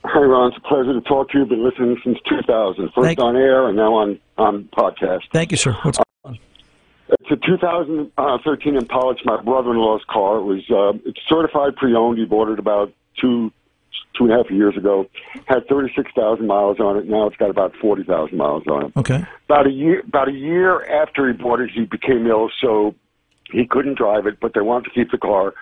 Hi, 0.05 0.21
Ron. 0.21 0.53
It's 0.53 0.65
a 0.65 0.69
pleasure 0.69 0.93
to 0.93 1.01
talk 1.01 1.31
to 1.31 1.39
you. 1.39 1.43
I've 1.43 1.51
Been 1.51 1.65
listening 1.65 1.97
since 2.05 2.17
2000. 2.29 2.85
First 2.95 3.05
Thank- 3.05 3.19
on 3.19 3.35
air 3.35 3.67
and 3.67 3.77
now 3.77 3.93
on, 3.95 4.21
on 4.39 4.69
podcast. 4.73 5.23
Thank 5.33 5.51
you, 5.51 5.57
sir. 5.57 5.73
What's 5.83 5.99
going 5.99 6.05
on? 6.37 6.39
It's 7.09 7.29
a 7.33 7.37
2013 7.45 8.77
Impala. 8.77 9.15
It's 9.15 9.25
my 9.25 9.43
brother-in-law's 9.43 10.05
car. 10.09 10.37
It 10.37 10.45
was 10.45 10.61
uh, 10.71 10.93
it's 11.05 11.19
certified 11.29 11.75
pre-owned. 11.75 12.19
He 12.19 12.25
bought 12.25 12.51
it 12.51 12.61
about 12.61 12.93
two 13.21 13.51
two 14.17 14.25
and 14.25 14.33
a 14.33 14.37
half 14.37 14.51
years 14.51 14.77
ago. 14.77 15.07
Had 15.47 15.67
36,000 15.69 16.47
miles 16.47 16.79
on 16.81 16.97
it. 16.97 17.07
Now 17.07 17.27
it's 17.27 17.37
got 17.37 17.51
about 17.51 17.75
40,000 17.81 18.37
miles 18.37 18.63
on 18.67 18.87
it. 18.87 18.93
Okay. 18.97 19.25
About 19.49 19.67
a 19.67 19.71
year 19.71 20.01
about 20.01 20.29
a 20.29 20.33
year 20.33 20.85
after 20.85 21.27
he 21.27 21.35
bought 21.35 21.61
it, 21.61 21.71
he 21.75 21.85
became 21.85 22.27
ill, 22.27 22.51
so 22.61 22.95
he 23.51 23.67
couldn't 23.67 23.99
drive 23.99 24.27
it. 24.27 24.39
But 24.41 24.55
they 24.55 24.61
wanted 24.61 24.85
to 24.85 24.91
keep 24.95 25.11
the 25.11 25.19
car, 25.19 25.55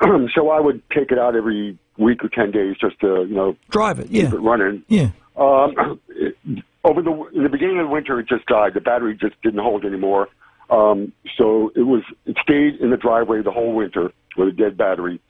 so 0.34 0.50
I 0.50 0.60
would 0.60 0.82
take 0.90 1.10
it 1.12 1.18
out 1.18 1.36
every 1.36 1.78
week 1.98 2.24
or 2.24 2.28
10 2.28 2.50
days 2.50 2.76
just 2.80 2.98
to 3.00 3.26
you 3.28 3.34
know 3.34 3.56
Drive 3.70 4.00
it, 4.00 4.10
yeah. 4.10 4.24
keep 4.24 4.34
it 4.34 4.38
running. 4.40 4.82
Yeah. 4.88 5.10
Um, 5.36 6.00
it- 6.08 6.36
over 6.84 7.02
the 7.02 7.12
in 7.34 7.42
the 7.42 7.48
beginning 7.50 7.78
of 7.78 7.86
the 7.88 7.92
winter, 7.92 8.18
it 8.18 8.28
just 8.28 8.46
died. 8.46 8.72
The 8.74 8.80
battery 8.80 9.14
just 9.20 9.40
didn't 9.42 9.60
hold 9.60 9.84
anymore. 9.84 10.28
Um, 10.70 11.12
so 11.36 11.72
it 11.74 11.82
was 11.82 12.02
it 12.26 12.36
stayed 12.42 12.76
in 12.80 12.90
the 12.90 12.96
driveway 12.96 13.42
the 13.42 13.50
whole 13.50 13.74
winter 13.74 14.12
with 14.36 14.48
a 14.48 14.52
dead 14.52 14.76
battery. 14.76 15.20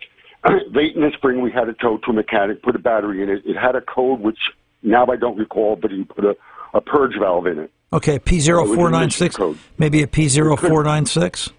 Late 0.45 0.95
in 0.97 1.03
the 1.03 1.11
spring, 1.17 1.43
we 1.43 1.51
had 1.53 1.69
it 1.69 1.77
towed 1.81 2.03
to 2.05 2.11
a 2.11 2.15
mechanic, 2.15 2.63
put 2.63 2.75
a 2.75 2.79
battery 2.79 3.23
in 3.23 3.29
it. 3.29 3.43
It 3.45 3.57
had 3.57 3.77
a 3.77 3.83
code 3.83 4.21
which 4.21 4.39
now 4.83 5.07
I 5.07 5.17
don't 5.17 5.37
recall, 5.37 5.77
but 5.77 5.91
he 5.91 6.05
put 6.05 6.25
a, 6.25 6.35
a 6.73 6.81
purge 6.81 7.13
valve 7.19 7.47
in 7.47 7.59
it. 7.59 7.71
Okay, 7.93 8.19
P0496. 8.19 9.59
Maybe 9.77 10.03
a 10.03 10.07
P0496? 10.07 11.53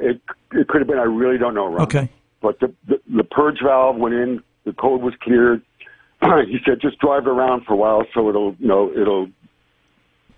It 0.00 0.20
it 0.52 0.68
could 0.68 0.80
have 0.80 0.88
been. 0.88 0.98
I 0.98 1.02
really 1.02 1.36
don't 1.36 1.54
know. 1.54 1.66
Ron. 1.66 1.82
Okay. 1.82 2.08
But 2.40 2.60
the, 2.60 2.72
the 2.86 3.00
the 3.14 3.24
purge 3.24 3.58
valve 3.62 3.96
went 3.96 4.14
in. 4.14 4.42
The 4.64 4.72
code 4.72 5.02
was 5.02 5.14
cleared. 5.20 5.62
he 6.22 6.58
said 6.64 6.80
just 6.80 6.98
drive 7.00 7.24
it 7.26 7.28
around 7.28 7.64
for 7.66 7.74
a 7.74 7.76
while, 7.76 8.04
so 8.14 8.28
it'll 8.28 8.54
you 8.58 8.68
know 8.68 8.90
it'll 8.92 9.26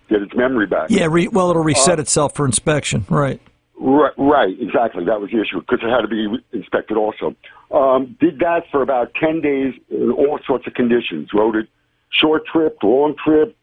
get 0.09 0.21
its 0.23 0.33
memory 0.35 0.65
back. 0.65 0.89
Yeah, 0.89 1.07
re- 1.09 1.27
well, 1.27 1.51
it'll 1.51 1.63
reset 1.63 1.99
Uh, 1.99 2.01
itself 2.01 2.35
for 2.35 2.45
inspection. 2.45 3.05
Right. 3.09 3.39
Right, 3.83 4.13
right, 4.17 4.55
exactly. 4.61 5.05
That 5.05 5.19
was 5.21 5.31
the 5.31 5.41
issue 5.41 5.59
because 5.59 5.79
it 5.81 5.89
had 5.89 6.01
to 6.01 6.07
be 6.07 6.27
inspected 6.53 6.97
also. 6.97 7.35
Um, 7.73 8.17
did 8.19 8.39
that 8.39 8.63
for 8.71 8.81
about 8.81 9.13
10 9.15 9.41
days 9.41 9.73
in 9.89 10.11
all 10.11 10.39
sorts 10.45 10.67
of 10.67 10.73
conditions. 10.73 11.29
Rode 11.33 11.55
it 11.55 11.67
short 12.11 12.45
trip, 12.45 12.77
long 12.83 13.15
trip, 13.23 13.55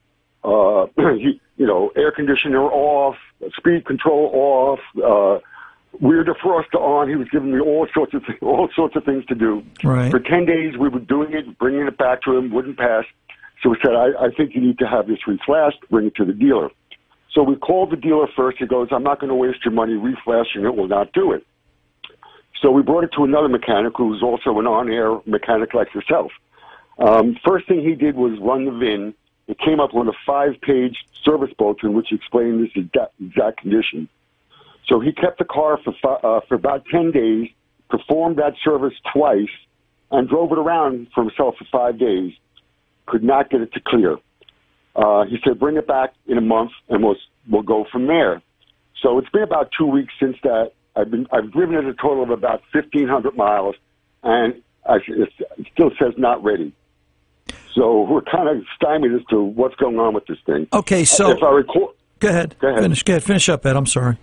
uh, 0.44 0.86
you, 0.96 1.38
you 1.56 1.66
know, 1.66 1.90
air 1.96 2.12
conditioner 2.12 2.62
off, 2.62 3.16
speed 3.56 3.84
control 3.86 4.30
off, 4.32 4.80
uh, 4.96 5.40
rear 6.00 6.24
defroster 6.24 6.80
on. 6.80 7.08
He 7.08 7.16
was 7.16 7.28
giving 7.30 7.52
me 7.52 7.60
all 7.60 7.86
sorts 7.92 8.14
of 8.14 8.24
th- 8.26 8.38
all 8.42 8.68
sorts 8.74 8.96
of 8.96 9.04
things 9.04 9.24
to 9.26 9.34
do. 9.34 9.62
Right. 9.84 10.10
For 10.10 10.20
10 10.20 10.46
days, 10.46 10.76
we 10.78 10.88
were 10.88 11.00
doing 11.00 11.32
it, 11.32 11.58
bringing 11.58 11.86
it 11.86 11.98
back 11.98 12.22
to 12.22 12.36
him, 12.36 12.52
wouldn't 12.52 12.78
pass. 12.78 13.04
So 13.62 13.70
we 13.70 13.76
said, 13.82 13.94
I, 13.94 14.26
I 14.26 14.30
think 14.36 14.54
you 14.54 14.60
need 14.60 14.78
to 14.78 14.86
have 14.86 15.08
this 15.08 15.18
reflashed, 15.26 15.80
bring 15.90 16.06
it 16.06 16.14
to 16.16 16.24
the 16.24 16.32
dealer. 16.32 16.70
So 17.32 17.42
we 17.42 17.56
called 17.56 17.90
the 17.90 17.96
dealer 17.96 18.28
first. 18.36 18.58
He 18.58 18.66
goes, 18.66 18.88
I'm 18.92 19.02
not 19.02 19.20
going 19.20 19.28
to 19.28 19.34
waste 19.34 19.64
your 19.64 19.74
money 19.74 19.94
reflashing 19.94 20.64
it. 20.64 20.76
Will 20.76 20.88
not 20.88 21.12
do 21.12 21.32
it. 21.32 21.44
So 22.60 22.70
we 22.70 22.82
brought 22.82 23.04
it 23.04 23.12
to 23.12 23.24
another 23.24 23.48
mechanic 23.48 23.92
who 23.96 24.08
was 24.08 24.22
also 24.22 24.58
an 24.58 24.66
on-air 24.66 25.20
mechanic 25.26 25.74
like 25.74 25.94
yourself. 25.94 26.32
Um, 26.98 27.38
first 27.44 27.68
thing 27.68 27.80
he 27.80 27.94
did 27.94 28.16
was 28.16 28.38
run 28.40 28.64
the 28.64 28.72
VIN. 28.72 29.14
It 29.46 29.58
came 29.58 29.80
up 29.80 29.94
with 29.94 30.08
a 30.08 30.12
five-page 30.26 30.96
service 31.22 31.52
bulletin 31.56 31.94
which 31.94 32.12
explained 32.12 32.64
this 32.64 32.72
exact, 32.74 33.12
exact 33.20 33.60
condition. 33.60 34.08
So 34.86 35.00
he 35.00 35.12
kept 35.12 35.38
the 35.38 35.44
car 35.44 35.78
for 35.84 35.92
fi- 36.02 36.20
uh, 36.22 36.40
for 36.48 36.54
about 36.54 36.84
ten 36.90 37.12
days, 37.12 37.48
performed 37.88 38.36
that 38.36 38.54
service 38.64 38.94
twice, 39.12 39.50
and 40.10 40.28
drove 40.28 40.50
it 40.52 40.58
around 40.58 41.08
for 41.14 41.22
himself 41.22 41.56
for 41.58 41.64
five 41.70 41.98
days. 41.98 42.32
Could 43.06 43.22
not 43.22 43.50
get 43.50 43.60
it 43.60 43.72
to 43.74 43.80
clear. 43.80 44.18
Uh, 44.96 45.24
he 45.26 45.38
said, 45.44 45.58
"Bring 45.58 45.76
it 45.76 45.86
back 45.86 46.14
in 46.26 46.38
a 46.38 46.42
month, 46.42 46.72
and 46.88 47.04
we'll 47.04 47.16
we'll 47.48 47.62
go 47.62 47.84
from 47.84 48.06
there." 48.06 48.42
So 49.02 49.18
it's 49.18 49.28
been 49.30 49.42
about 49.42 49.70
two 49.76 49.86
weeks 49.86 50.12
since 50.18 50.36
that. 50.42 50.72
I've 50.98 51.10
been 51.10 51.26
I've 51.30 51.52
driven 51.52 51.76
it 51.76 51.84
a 51.84 51.94
total 51.94 52.24
of 52.24 52.30
about 52.30 52.62
fifteen 52.72 53.06
hundred 53.08 53.36
miles, 53.36 53.76
and 54.22 54.62
I, 54.86 54.96
it 55.06 55.32
still 55.72 55.90
says 55.98 56.14
not 56.16 56.42
ready. 56.42 56.72
So 57.74 58.02
we're 58.02 58.22
kind 58.22 58.48
of 58.48 58.64
stymied 58.74 59.12
as 59.12 59.20
to 59.30 59.40
what's 59.40 59.76
going 59.76 59.98
on 59.98 60.14
with 60.14 60.26
this 60.26 60.38
thing. 60.44 60.66
Okay, 60.72 61.04
so 61.04 61.30
if 61.30 61.42
I 61.42 61.50
recall, 61.50 61.94
go 62.18 62.28
ahead. 62.28 62.56
Go 62.58 62.68
ahead. 62.68 62.82
Finish. 62.82 63.02
Go 63.04 63.12
ahead. 63.12 63.22
Finish 63.24 63.48
up, 63.48 63.64
Ed. 63.64 63.76
I'm 63.76 63.86
sorry. 63.86 64.18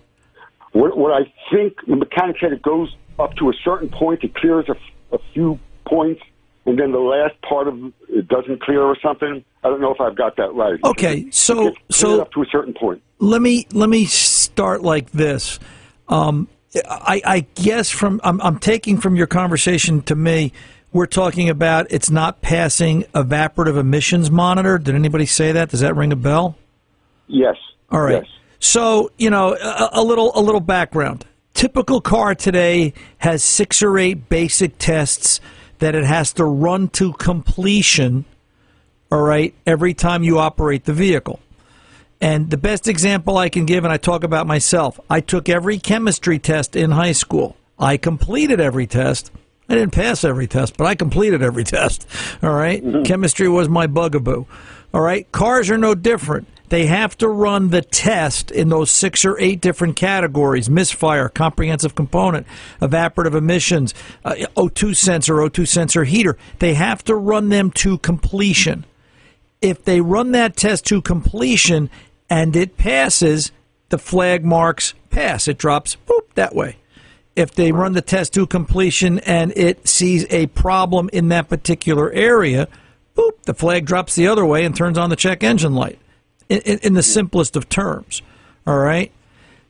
what, 0.72 0.96
what 0.98 1.12
I 1.12 1.32
think 1.50 1.74
the 1.86 1.96
mechanic 1.96 2.36
said 2.40 2.52
it 2.52 2.62
goes 2.62 2.94
up 3.18 3.34
to 3.36 3.48
a 3.48 3.54
certain 3.64 3.88
point, 3.88 4.22
it 4.24 4.34
clears 4.34 4.66
a, 4.68 4.76
a 5.14 5.18
few 5.32 5.58
points, 5.86 6.20
and 6.66 6.78
then 6.78 6.92
the 6.92 6.98
last 6.98 7.40
part 7.40 7.68
of 7.68 7.78
it 8.10 8.28
doesn't 8.28 8.60
clear 8.62 8.82
or 8.82 8.96
something. 9.02 9.42
I 9.64 9.68
don't 9.68 9.80
know 9.80 9.94
if 9.94 10.00
I've 10.00 10.16
got 10.16 10.36
that 10.36 10.52
right. 10.52 10.78
Okay, 10.84 11.30
so 11.30 11.72
so 11.90 12.20
up 12.20 12.32
to 12.32 12.42
a 12.42 12.46
certain 12.52 12.74
point. 12.74 13.02
let 13.18 13.40
me 13.40 13.66
let 13.72 13.88
me 13.88 14.04
start 14.04 14.82
like 14.82 15.10
this. 15.12 15.58
Um, 16.08 16.48
I, 16.88 17.22
I 17.24 17.40
guess 17.54 17.90
from 17.90 18.20
I'm, 18.24 18.40
I'm 18.40 18.58
taking 18.58 18.98
from 18.98 19.16
your 19.16 19.26
conversation 19.26 20.02
to 20.02 20.14
me, 20.14 20.52
we're 20.92 21.06
talking 21.06 21.48
about 21.48 21.86
it's 21.90 22.10
not 22.10 22.40
passing 22.40 23.02
evaporative 23.14 23.78
emissions 23.78 24.30
monitor. 24.30 24.78
Did 24.78 24.94
anybody 24.94 25.26
say 25.26 25.52
that? 25.52 25.70
Does 25.70 25.80
that 25.80 25.96
ring 25.96 26.12
a 26.12 26.16
bell? 26.16 26.56
Yes. 27.26 27.56
All 27.90 28.00
right. 28.00 28.22
Yes. 28.22 28.32
So 28.58 29.10
you 29.18 29.30
know 29.30 29.54
a, 29.54 29.90
a 29.94 30.02
little 30.02 30.32
a 30.34 30.40
little 30.40 30.60
background. 30.60 31.24
Typical 31.54 32.00
car 32.00 32.34
today 32.34 32.92
has 33.18 33.42
six 33.42 33.82
or 33.82 33.98
eight 33.98 34.28
basic 34.28 34.76
tests 34.78 35.40
that 35.78 35.94
it 35.94 36.04
has 36.04 36.32
to 36.34 36.44
run 36.44 36.88
to 36.88 37.12
completion. 37.14 38.24
All 39.10 39.22
right, 39.22 39.54
every 39.66 39.94
time 39.94 40.22
you 40.22 40.38
operate 40.38 40.84
the 40.84 40.92
vehicle. 40.92 41.40
And 42.20 42.50
the 42.50 42.56
best 42.56 42.88
example 42.88 43.36
I 43.36 43.48
can 43.48 43.66
give, 43.66 43.84
and 43.84 43.92
I 43.92 43.98
talk 43.98 44.24
about 44.24 44.46
myself, 44.46 44.98
I 45.10 45.20
took 45.20 45.48
every 45.48 45.78
chemistry 45.78 46.38
test 46.38 46.74
in 46.74 46.90
high 46.92 47.12
school. 47.12 47.56
I 47.78 47.96
completed 47.98 48.60
every 48.60 48.86
test. 48.86 49.30
I 49.68 49.74
didn't 49.74 49.92
pass 49.92 50.24
every 50.24 50.46
test, 50.46 50.76
but 50.76 50.86
I 50.86 50.94
completed 50.94 51.42
every 51.42 51.64
test. 51.78 52.06
All 52.42 52.54
right? 52.54 52.82
Chemistry 53.04 53.48
was 53.48 53.68
my 53.68 53.86
bugaboo. 53.86 54.46
All 54.94 55.00
right? 55.00 55.30
Cars 55.32 55.70
are 55.70 55.78
no 55.78 55.94
different. 55.94 56.48
They 56.68 56.86
have 56.86 57.16
to 57.18 57.28
run 57.28 57.68
the 57.70 57.82
test 57.82 58.50
in 58.50 58.70
those 58.70 58.90
six 58.90 59.24
or 59.24 59.38
eight 59.38 59.60
different 59.60 59.94
categories 59.94 60.68
misfire, 60.68 61.28
comprehensive 61.28 61.94
component, 61.94 62.46
evaporative 62.80 63.36
emissions, 63.36 63.94
uh, 64.24 64.34
O2 64.56 64.96
sensor, 64.96 65.34
O2 65.34 65.68
sensor 65.68 66.04
heater. 66.04 66.36
They 66.58 66.74
have 66.74 67.04
to 67.04 67.14
run 67.14 67.50
them 67.50 67.70
to 67.72 67.98
completion 67.98 68.84
if 69.62 69.84
they 69.84 70.00
run 70.00 70.32
that 70.32 70.56
test 70.56 70.84
to 70.86 71.00
completion 71.00 71.90
and 72.28 72.56
it 72.56 72.76
passes, 72.76 73.52
the 73.88 73.98
flag 73.98 74.44
marks 74.44 74.94
pass. 75.10 75.48
It 75.48 75.58
drops 75.58 75.96
boop 76.06 76.32
that 76.34 76.54
way. 76.54 76.76
If 77.34 77.54
they 77.54 77.70
run 77.72 77.92
the 77.92 78.02
test 78.02 78.32
to 78.34 78.46
completion 78.46 79.18
and 79.20 79.52
it 79.56 79.86
sees 79.86 80.26
a 80.30 80.46
problem 80.48 81.10
in 81.12 81.28
that 81.28 81.48
particular 81.48 82.10
area, 82.12 82.68
boop, 83.14 83.42
the 83.42 83.54
flag 83.54 83.84
drops 83.84 84.14
the 84.14 84.26
other 84.26 84.46
way 84.46 84.64
and 84.64 84.74
turns 84.74 84.96
on 84.96 85.10
the 85.10 85.16
check 85.16 85.44
engine 85.44 85.74
light. 85.74 85.98
In, 86.48 86.60
in, 86.60 86.78
in 86.78 86.94
the 86.94 87.02
simplest 87.02 87.56
of 87.56 87.68
terms. 87.68 88.22
All 88.68 88.78
right. 88.78 89.10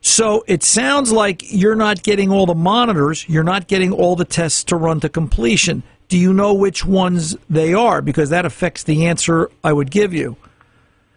So 0.01 0.43
it 0.47 0.61
sounds 0.61 1.11
like 1.11 1.51
you're 1.51 1.75
not 1.75 2.03
getting 2.03 2.31
all 2.31 2.45
the 2.45 2.53
monitors, 2.53 3.27
you're 3.27 3.43
not 3.43 3.67
getting 3.67 3.91
all 3.91 4.15
the 4.15 4.25
tests 4.25 4.63
to 4.65 4.75
run 4.75 4.99
to 4.99 5.09
completion. 5.09 5.81
Do 6.07 6.17
you 6.17 6.33
know 6.33 6.53
which 6.53 6.85
ones 6.85 7.35
they 7.49 7.73
are? 7.73 8.01
Because 8.01 8.29
that 8.29 8.45
affects 8.45 8.83
the 8.83 9.07
answer 9.07 9.49
I 9.63 9.73
would 9.73 9.91
give 9.91 10.13
you. 10.13 10.37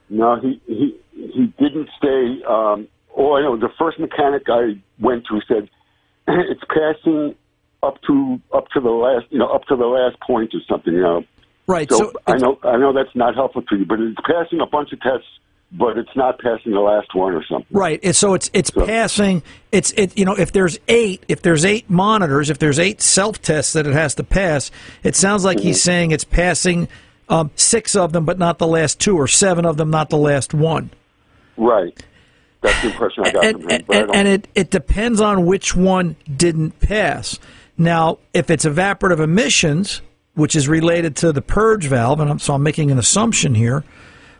No, 0.09 0.37
he 0.41 0.61
he 0.67 0.97
he 1.33 1.47
didn't 1.59 1.89
say. 2.03 2.43
Um, 2.49 2.89
oh, 3.17 3.37
I 3.37 3.43
know. 3.43 3.57
The 3.57 3.71
first 3.79 3.99
mechanic 3.99 4.45
I 4.49 4.81
went 4.99 5.27
to 5.27 5.41
said 5.47 5.69
it's 6.29 6.63
passing 6.69 7.35
up 7.83 8.01
to 8.03 8.41
up 8.53 8.69
to 8.71 8.81
the 8.81 8.91
last, 8.91 9.27
you 9.31 9.39
know, 9.39 9.49
up 9.49 9.65
to 9.65 9.77
the 9.77 9.87
last 9.87 10.21
point 10.21 10.55
or 10.55 10.61
something. 10.69 10.93
You 10.93 11.03
know. 11.03 11.25
Right. 11.67 11.91
So, 11.91 11.99
So, 11.99 12.13
I 12.27 12.37
know 12.37 12.59
I 12.65 12.77
know 12.77 12.93
that's 12.93 13.15
not 13.15 13.35
helpful 13.35 13.63
to 13.63 13.77
you, 13.77 13.85
but 13.85 14.01
it's 14.01 14.19
passing 14.27 14.61
a 14.61 14.67
bunch 14.67 14.93
of 14.93 15.01
tests, 15.01 15.27
but 15.73 15.97
it's 15.97 16.15
not 16.17 16.39
passing 16.41 16.73
the 16.73 16.81
last 16.81 17.15
one 17.15 17.35
or 17.35 17.45
something. 17.45 17.67
right. 17.71 18.01
And 18.03 18.15
so 18.15 18.35
it's 18.35 18.51
it's 18.53 18.71
passing. 18.71 19.43
It's 19.71 19.93
it. 19.93 20.19
You 20.19 20.25
know, 20.25 20.35
if 20.35 20.53
there's 20.53 20.79
eight, 20.89 21.25
if 21.29 21.43
there's 21.43 21.65
eight 21.65 21.89
monitors, 21.89 22.51
if 22.51 22.59
there's 22.59 22.79
eight 22.79 23.01
self 23.01 23.41
tests 23.41 23.73
that 23.75 23.87
it 23.87 23.93
has 23.93 24.17
to 24.17 24.25
pass, 24.25 24.71
it 25.05 25.15
sounds 25.15 25.45
like 25.45 25.61
he's 25.61 25.83
saying 25.83 26.11
it's 26.11 26.25
passing 26.25 26.89
um, 27.31 27.51
six 27.55 27.95
of 27.95 28.13
them, 28.13 28.25
but 28.25 28.39
not 28.39 28.59
the 28.59 28.67
last 28.67 28.99
two, 28.99 29.17
or 29.17 29.29
seven 29.29 29.65
of 29.65 29.77
them, 29.77 29.91
not 29.91 30.11
the 30.11 30.19
last 30.19 30.53
one. 30.53 30.91
Right. 31.61 32.03
That's 32.63 32.83
the 32.83 32.89
impression 32.91 33.25
I 33.27 33.31
got 33.31 33.45
and, 33.45 33.61
from 33.63 33.71
him. 33.71 33.85
And, 33.91 34.15
and 34.15 34.29
it, 34.29 34.49
it 34.55 34.71
depends 34.71 35.21
on 35.21 35.47
which 35.47 35.77
one 35.77 36.17
didn't 36.35 36.81
pass. 36.81 37.39
Now, 37.79 38.19
if 38.35 38.51
it's 38.51 38.65
evaporative 38.65 39.21
emissions, 39.21 40.03
which 40.35 40.57
is 40.57 40.69
related 40.69 41.17
to 41.17 41.33
the 41.33 41.43
purge 41.43 41.87
valve, 41.87 42.21
and 42.21 42.31
I'm, 42.31 42.39
so 42.39 42.55
I'm 42.55 42.63
making 42.63 42.91
an 42.91 42.99
assumption 42.99 43.55
here. 43.55 43.85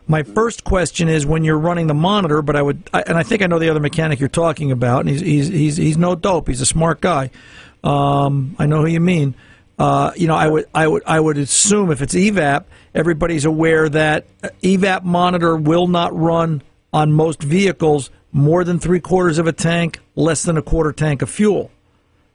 My 0.07 0.23
first 0.23 0.63
question 0.63 1.07
is 1.07 1.25
when 1.25 1.43
you're 1.43 1.59
running 1.59 1.87
the 1.87 1.93
monitor, 1.93 2.41
but 2.41 2.55
I 2.55 2.61
would, 2.61 2.89
I, 2.93 3.03
and 3.03 3.17
I 3.17 3.23
think 3.23 3.41
I 3.43 3.47
know 3.47 3.59
the 3.59 3.69
other 3.69 3.79
mechanic 3.79 4.19
you're 4.19 4.29
talking 4.29 4.71
about, 4.71 5.01
and 5.01 5.09
he's 5.09 5.21
he's 5.21 5.47
he's, 5.47 5.77
he's 5.77 5.97
no 5.97 6.15
dope. 6.15 6.47
He's 6.47 6.61
a 6.61 6.65
smart 6.65 7.01
guy. 7.01 7.29
Um, 7.83 8.55
I 8.57 8.65
know 8.65 8.81
who 8.81 8.87
you 8.87 8.99
mean. 8.99 9.35
Uh, 9.77 10.11
you 10.15 10.27
know, 10.27 10.35
I 10.35 10.47
would 10.47 10.65
I 10.73 10.87
would 10.87 11.03
I 11.05 11.19
would 11.19 11.37
assume 11.37 11.91
if 11.91 12.01
it's 12.01 12.13
evap, 12.13 12.65
everybody's 12.93 13.45
aware 13.45 13.89
that 13.89 14.25
evap 14.61 15.03
monitor 15.03 15.55
will 15.55 15.87
not 15.87 16.17
run 16.17 16.61
on 16.93 17.11
most 17.11 17.41
vehicles 17.41 18.09
more 18.31 18.63
than 18.63 18.79
three 18.79 18.99
quarters 18.99 19.37
of 19.37 19.47
a 19.47 19.51
tank, 19.51 19.99
less 20.15 20.43
than 20.43 20.57
a 20.57 20.61
quarter 20.61 20.91
tank 20.91 21.21
of 21.21 21.29
fuel. 21.29 21.71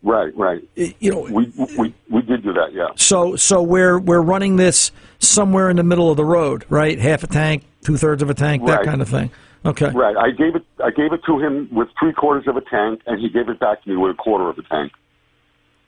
right, 0.02 0.34
right. 0.36 0.62
You 0.74 1.10
know, 1.10 1.20
We 1.30 1.52
we 1.78 1.94
we 2.10 2.22
did 2.22 2.42
do 2.42 2.52
that. 2.52 2.72
Yeah. 2.72 2.88
so 2.96 3.36
so 3.36 3.62
we're 3.62 3.98
we're 3.98 4.20
running 4.20 4.56
this 4.56 4.92
somewhere 5.18 5.70
in 5.70 5.76
the 5.76 5.82
middle 5.82 6.10
of 6.10 6.16
the 6.16 6.24
road, 6.24 6.64
right? 6.68 6.98
Half 6.98 7.24
a 7.24 7.26
tank, 7.26 7.64
two 7.82 7.96
thirds 7.96 8.22
of 8.22 8.30
a 8.30 8.34
tank, 8.34 8.66
that 8.66 8.84
kind 8.84 9.00
of 9.02 9.08
thing. 9.08 9.30
Okay. 9.64 9.90
Right. 9.90 10.16
I 10.16 10.30
gave 10.30 10.54
it. 10.54 10.64
I 10.84 10.90
gave 10.90 11.12
it 11.12 11.20
to 11.26 11.40
him 11.40 11.68
with 11.72 11.88
three 11.98 12.12
quarters 12.12 12.46
of 12.46 12.56
a 12.56 12.60
tank, 12.60 13.00
and 13.06 13.18
he 13.20 13.28
gave 13.28 13.48
it 13.48 13.58
back 13.58 13.82
to 13.82 13.88
me 13.90 13.96
with 13.96 14.12
a 14.12 14.14
quarter 14.14 14.48
of 14.48 14.58
a 14.58 14.62
tank. 14.62 14.92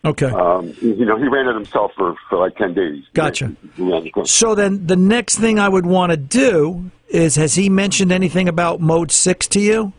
Okay. 0.09 0.31
Um, 0.31 0.75
you 0.81 1.05
know, 1.05 1.18
he 1.18 1.29
ran 1.29 1.47
it 1.49 1.55
himself 1.55 1.92
for, 1.97 2.14
for 2.31 2.38
like 2.38 2.57
ten 2.57 2.73
days. 2.73 3.05
Gotcha. 3.12 3.55
He 3.77 3.83
ran 3.83 4.05
the 4.05 4.11
car. 4.11 4.25
So 4.27 4.55
then 4.55 4.87
the 4.87 4.97
next 4.97 5.37
thing 5.37 5.59
I 5.59 5.68
would 5.68 5.85
want 5.85 6.11
to 6.12 6.16
do 6.16 6.90
is 7.09 7.37
has 7.37 7.55
he 7.55 7.68
mentioned 7.68 8.11
anything 8.11 8.49
about 8.49 8.81
mode 8.81 9.11
6 9.11 9.47
to 9.49 9.61
you? 9.61 9.92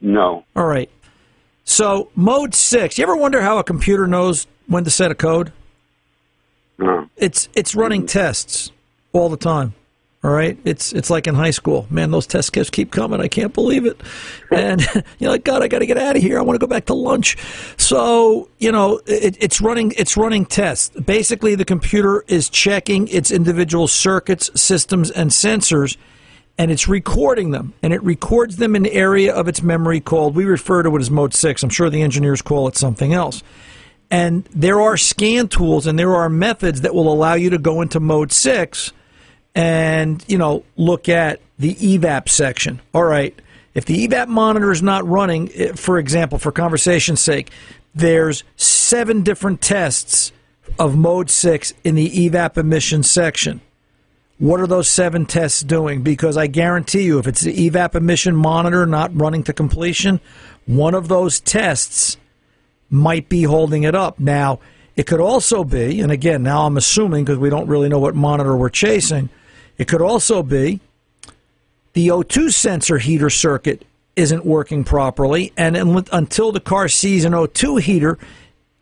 No. 0.00 0.44
All 0.56 0.66
right. 0.66 0.90
So 1.64 2.10
mode 2.14 2.54
6, 2.54 2.98
you 2.98 3.04
ever 3.04 3.16
wonder 3.16 3.40
how 3.40 3.58
a 3.58 3.64
computer 3.64 4.06
knows 4.06 4.46
when 4.66 4.84
to 4.84 4.90
set 4.90 5.10
a 5.10 5.14
code? 5.14 5.52
No. 6.78 7.08
It's 7.16 7.48
it's 7.54 7.74
running 7.74 8.06
tests 8.06 8.72
all 9.12 9.28
the 9.28 9.36
time. 9.36 9.74
All 10.22 10.30
right, 10.30 10.58
it's 10.64 10.92
it's 10.92 11.08
like 11.08 11.26
in 11.26 11.34
high 11.34 11.50
school. 11.50 11.86
Man, 11.88 12.10
those 12.10 12.26
test 12.26 12.52
kits 12.52 12.68
keep 12.68 12.90
coming. 12.90 13.22
I 13.22 13.28
can't 13.28 13.54
believe 13.54 13.86
it. 13.86 13.98
And 14.50 14.86
you're 15.18 15.30
like, 15.30 15.44
God, 15.44 15.62
I 15.62 15.68
got 15.68 15.78
to 15.78 15.86
get 15.86 15.96
out 15.96 16.14
of 16.14 16.20
here. 16.20 16.38
I 16.38 16.42
want 16.42 16.60
to 16.60 16.66
go 16.66 16.68
back 16.68 16.84
to 16.86 16.94
lunch. 16.94 17.38
So 17.78 18.50
you 18.58 18.70
know, 18.70 19.00
it, 19.06 19.38
it's 19.40 19.62
running 19.62 19.94
it's 19.96 20.18
running 20.18 20.44
tests. 20.44 20.90
Basically, 21.00 21.54
the 21.54 21.64
computer 21.64 22.22
is 22.28 22.50
checking 22.50 23.08
its 23.08 23.30
individual 23.30 23.88
circuits, 23.88 24.50
systems, 24.60 25.10
and 25.10 25.30
sensors, 25.30 25.96
and 26.58 26.70
it's 26.70 26.86
recording 26.86 27.52
them. 27.52 27.72
And 27.82 27.94
it 27.94 28.02
records 28.02 28.58
them 28.58 28.76
in 28.76 28.84
an 28.84 28.92
area 28.92 29.34
of 29.34 29.48
its 29.48 29.62
memory 29.62 30.00
called 30.00 30.36
we 30.36 30.44
refer 30.44 30.82
to 30.82 30.94
it 30.94 31.00
as 31.00 31.10
mode 31.10 31.32
six. 31.32 31.62
I'm 31.62 31.70
sure 31.70 31.88
the 31.88 32.02
engineers 32.02 32.42
call 32.42 32.68
it 32.68 32.76
something 32.76 33.14
else. 33.14 33.42
And 34.10 34.44
there 34.54 34.82
are 34.82 34.98
scan 34.98 35.48
tools 35.48 35.86
and 35.86 35.98
there 35.98 36.14
are 36.14 36.28
methods 36.28 36.82
that 36.82 36.94
will 36.94 37.10
allow 37.10 37.34
you 37.34 37.48
to 37.50 37.58
go 37.58 37.80
into 37.80 38.00
mode 38.00 38.32
six 38.32 38.92
and, 39.54 40.24
you 40.28 40.38
know, 40.38 40.64
look 40.76 41.08
at 41.08 41.40
the 41.58 41.74
evap 41.74 42.28
section. 42.28 42.80
All 42.94 43.04
right. 43.04 43.38
If 43.74 43.84
the 43.84 44.06
evap 44.06 44.28
monitor 44.28 44.70
is 44.70 44.82
not 44.82 45.06
running, 45.06 45.50
eh, 45.54 45.72
for 45.74 45.98
example, 45.98 46.38
for 46.38 46.52
conversation's 46.52 47.20
sake, 47.20 47.50
there's 47.94 48.44
seven 48.56 49.22
different 49.22 49.60
tests 49.60 50.32
of 50.78 50.96
mode 50.96 51.30
six 51.30 51.72
in 51.84 51.94
the 51.94 52.10
evap 52.10 52.56
emission 52.56 53.02
section. 53.02 53.60
What 54.38 54.60
are 54.60 54.66
those 54.66 54.88
seven 54.88 55.26
tests 55.26 55.62
doing? 55.62 56.02
Because 56.02 56.36
I 56.36 56.46
guarantee 56.46 57.02
you, 57.02 57.18
if 57.18 57.26
it's 57.26 57.42
the 57.42 57.70
evap 57.70 57.94
emission 57.94 58.34
monitor 58.34 58.86
not 58.86 59.14
running 59.14 59.42
to 59.44 59.52
completion, 59.52 60.20
one 60.66 60.94
of 60.94 61.08
those 61.08 61.40
tests 61.40 62.16
might 62.88 63.28
be 63.28 63.42
holding 63.42 63.82
it 63.82 63.94
up. 63.94 64.18
Now, 64.18 64.60
it 64.96 65.06
could 65.06 65.20
also 65.20 65.62
be, 65.62 66.00
and 66.00 66.10
again, 66.10 66.42
now 66.42 66.66
I'm 66.66 66.76
assuming 66.76 67.24
because 67.24 67.38
we 67.38 67.50
don't 67.50 67.68
really 67.68 67.88
know 67.88 67.98
what 67.98 68.14
monitor 68.14 68.56
we're 68.56 68.70
chasing, 68.70 69.28
it 69.80 69.88
could 69.88 70.02
also 70.02 70.42
be 70.42 70.78
the 71.94 72.08
O2 72.08 72.52
sensor 72.52 72.98
heater 72.98 73.30
circuit 73.30 73.86
isn't 74.14 74.44
working 74.44 74.84
properly, 74.84 75.54
and 75.56 75.74
until 76.12 76.52
the 76.52 76.60
car 76.60 76.86
sees 76.86 77.24
an 77.24 77.32
O2 77.32 77.80
heater 77.80 78.18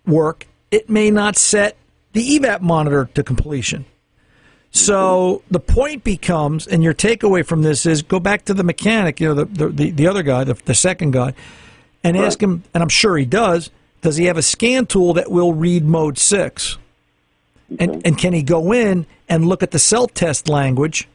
work, 0.04 0.48
it 0.72 0.90
may 0.90 1.12
not 1.12 1.36
set 1.36 1.76
the 2.14 2.36
evap 2.36 2.62
monitor 2.62 3.08
to 3.14 3.22
completion. 3.22 3.84
So 4.72 5.42
the 5.48 5.60
point 5.60 6.02
becomes, 6.02 6.66
and 6.66 6.82
your 6.82 6.94
takeaway 6.94 7.46
from 7.46 7.62
this 7.62 7.86
is 7.86 8.02
go 8.02 8.18
back 8.18 8.44
to 8.46 8.54
the 8.54 8.64
mechanic, 8.64 9.20
you 9.20 9.28
know, 9.28 9.34
the 9.34 9.44
the, 9.44 9.68
the, 9.68 9.90
the 9.92 10.06
other 10.08 10.24
guy, 10.24 10.42
the, 10.42 10.54
the 10.54 10.74
second 10.74 11.12
guy, 11.12 11.32
and 12.02 12.16
ask 12.16 12.42
him, 12.42 12.64
and 12.74 12.82
I'm 12.82 12.88
sure 12.88 13.16
he 13.16 13.24
does, 13.24 13.70
does 14.00 14.16
he 14.16 14.24
have 14.24 14.36
a 14.36 14.42
scan 14.42 14.86
tool 14.86 15.14
that 15.14 15.30
will 15.30 15.54
read 15.54 15.84
mode 15.84 16.18
six? 16.18 16.76
And, 17.78 18.06
and 18.06 18.16
can 18.16 18.32
he 18.32 18.42
go 18.42 18.72
in 18.72 19.06
and 19.28 19.46
look 19.46 19.62
at 19.62 19.72
the 19.72 19.78
self 19.78 20.14
test 20.14 20.48
language 20.48 21.08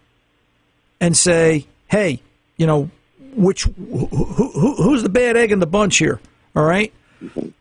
and 0.99 1.17
say, 1.17 1.65
hey, 1.87 2.21
you 2.57 2.67
know, 2.67 2.89
which 3.35 3.63
who, 3.63 4.05
who, 4.05 4.75
who's 4.75 5.01
the 5.03 5.09
bad 5.09 5.35
egg 5.35 5.51
in 5.51 5.59
the 5.59 5.67
bunch 5.67 5.97
here? 5.97 6.19
All 6.55 6.63
right, 6.63 6.93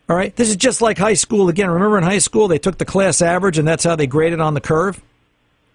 all 0.09 0.17
right. 0.17 0.35
This 0.37 0.51
is 0.51 0.57
just 0.57 0.83
like 0.83 0.99
high 0.99 1.15
school 1.15 1.49
again. 1.49 1.71
Remember 1.71 1.97
in 1.97 2.05
high 2.05 2.19
school 2.19 2.49
they 2.49 2.59
took 2.59 2.79
the 2.79 2.85
class 2.85 3.23
average 3.23 3.59
and 3.59 3.67
that's 3.67 3.85
how 3.85 3.97
they 3.97 4.07
graded 4.07 4.41
on 4.41 4.55
the 4.55 4.61
curve. 4.61 5.01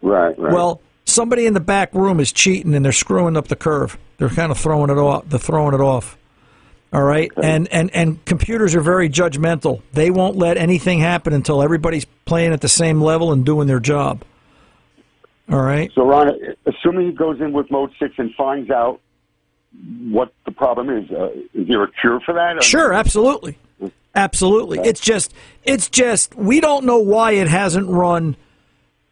Right, 0.02 0.38
right. 0.38 0.54
Well, 0.54 0.82
somebody 1.06 1.46
in 1.46 1.54
the 1.54 1.60
back 1.60 1.94
room 1.96 2.20
is 2.20 2.32
cheating 2.32 2.76
and 2.76 2.86
they're 2.86 2.92
screwing 2.92 3.36
up 3.36 3.48
the 3.48 3.56
curve. 3.56 3.98
They're 4.18 4.30
kind 4.30 4.52
of 4.52 4.60
throwing 4.60 4.92
it 4.92 4.98
off. 4.98 5.28
They're 5.28 5.40
throwing 5.40 5.74
it 5.74 5.82
off. 5.82 6.18
All 6.94 7.04
right, 7.04 7.30
and 7.42 7.68
and 7.68 7.94
and 7.94 8.24
computers 8.24 8.74
are 8.74 8.82
very 8.82 9.10
judgmental. 9.10 9.82
They 9.92 10.10
won't 10.10 10.38
let 10.38 10.56
anything 10.56 11.00
happen 11.00 11.34
until 11.34 11.62
everybody's 11.62 12.06
playing 12.26 12.54
at 12.54 12.62
the 12.62 12.70
same 12.70 13.02
level 13.02 13.34
and 13.34 13.46
doing 13.46 13.68
their 13.68 13.82
job. 13.82 14.24
All 15.52 15.62
right. 15.62 15.92
So, 15.96 16.06
Ron, 16.06 16.30
assuming 16.66 17.08
he 17.08 17.14
goes 17.14 17.40
in 17.40 17.54
with 17.54 17.72
mode 17.72 17.92
six 18.00 18.16
and 18.18 18.34
finds 18.36 18.70
out 18.70 19.00
what 20.10 20.34
the 20.46 20.52
problem 20.52 20.90
is, 20.90 21.10
uh, 21.12 21.30
is 21.54 21.68
there 21.68 21.84
a 21.84 21.92
cure 21.92 22.20
for 22.26 22.34
that? 22.34 22.64
Sure, 22.64 22.94
absolutely, 22.94 23.58
absolutely. 24.16 24.80
It's 24.80 25.00
just, 25.00 25.34
it's 25.64 25.90
just, 25.90 26.36
we 26.36 26.60
don't 26.60 26.86
know 26.86 27.00
why 27.00 27.34
it 27.34 27.48
hasn't 27.48 27.88
run 27.88 28.36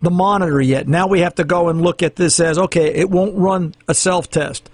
the 0.02 0.12
monitor 0.12 0.62
yet. 0.62 0.88
Now 0.88 1.08
we 1.08 1.22
have 1.22 1.36
to 1.36 1.44
go 1.44 1.70
and 1.70 1.82
look 1.82 2.04
at 2.04 2.16
this 2.16 2.40
as 2.40 2.58
okay, 2.58 2.88
it 2.94 3.10
won't 3.10 3.36
run 3.38 3.74
a 3.88 3.94
self 3.94 4.30
test. 4.30 4.70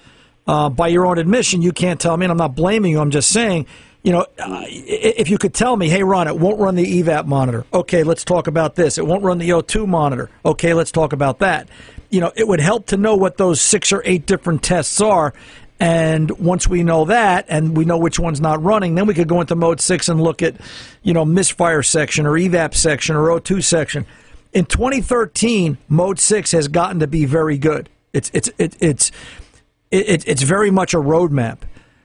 Uh, 0.51 0.67
by 0.67 0.89
your 0.89 1.05
own 1.05 1.17
admission, 1.17 1.61
you 1.61 1.71
can't 1.71 1.97
tell 1.97 2.17
me, 2.17 2.25
and 2.25 2.31
I'm 2.31 2.37
not 2.37 2.57
blaming 2.57 2.91
you. 2.91 2.99
I'm 2.99 3.09
just 3.09 3.29
saying, 3.29 3.67
you 4.03 4.11
know, 4.11 4.25
uh, 4.37 4.65
if 4.67 5.29
you 5.29 5.37
could 5.37 5.53
tell 5.53 5.77
me, 5.77 5.87
hey, 5.87 6.03
Ron, 6.03 6.27
it 6.27 6.37
won't 6.37 6.59
run 6.59 6.75
the 6.75 7.01
EVAP 7.01 7.25
monitor. 7.25 7.65
Okay, 7.73 8.03
let's 8.03 8.25
talk 8.25 8.47
about 8.47 8.75
this. 8.75 8.97
It 8.97 9.07
won't 9.07 9.23
run 9.23 9.37
the 9.37 9.47
O2 9.51 9.87
monitor. 9.87 10.29
Okay, 10.43 10.73
let's 10.73 10.91
talk 10.91 11.13
about 11.13 11.39
that. 11.39 11.69
You 12.09 12.19
know, 12.19 12.33
it 12.35 12.49
would 12.49 12.59
help 12.59 12.87
to 12.87 12.97
know 12.97 13.15
what 13.15 13.37
those 13.37 13.61
six 13.61 13.93
or 13.93 14.01
eight 14.03 14.25
different 14.25 14.61
tests 14.61 14.99
are. 14.99 15.33
And 15.79 16.29
once 16.31 16.67
we 16.67 16.83
know 16.83 17.05
that 17.05 17.45
and 17.47 17.77
we 17.77 17.85
know 17.85 17.97
which 17.97 18.19
one's 18.19 18.41
not 18.41 18.61
running, 18.61 18.95
then 18.95 19.05
we 19.07 19.13
could 19.13 19.29
go 19.29 19.39
into 19.39 19.55
mode 19.55 19.79
six 19.79 20.09
and 20.09 20.21
look 20.21 20.41
at, 20.41 20.57
you 21.01 21.13
know, 21.13 21.23
misfire 21.23 21.81
section 21.81 22.25
or 22.25 22.33
evap 22.33 22.75
section 22.75 23.15
or 23.15 23.27
O2 23.39 23.63
section. 23.63 24.05
In 24.51 24.65
2013, 24.65 25.77
mode 25.87 26.19
six 26.19 26.51
has 26.51 26.67
gotten 26.67 26.99
to 26.99 27.07
be 27.07 27.23
very 27.23 27.57
good. 27.57 27.87
It's 28.13 28.29
it's 28.33 28.49
it, 28.57 28.75
it's 28.81 29.11
it, 29.91 30.27
it's 30.27 30.41
very 30.41 30.71
much 30.71 30.93
a 30.93 30.97
roadmap. 30.97 31.59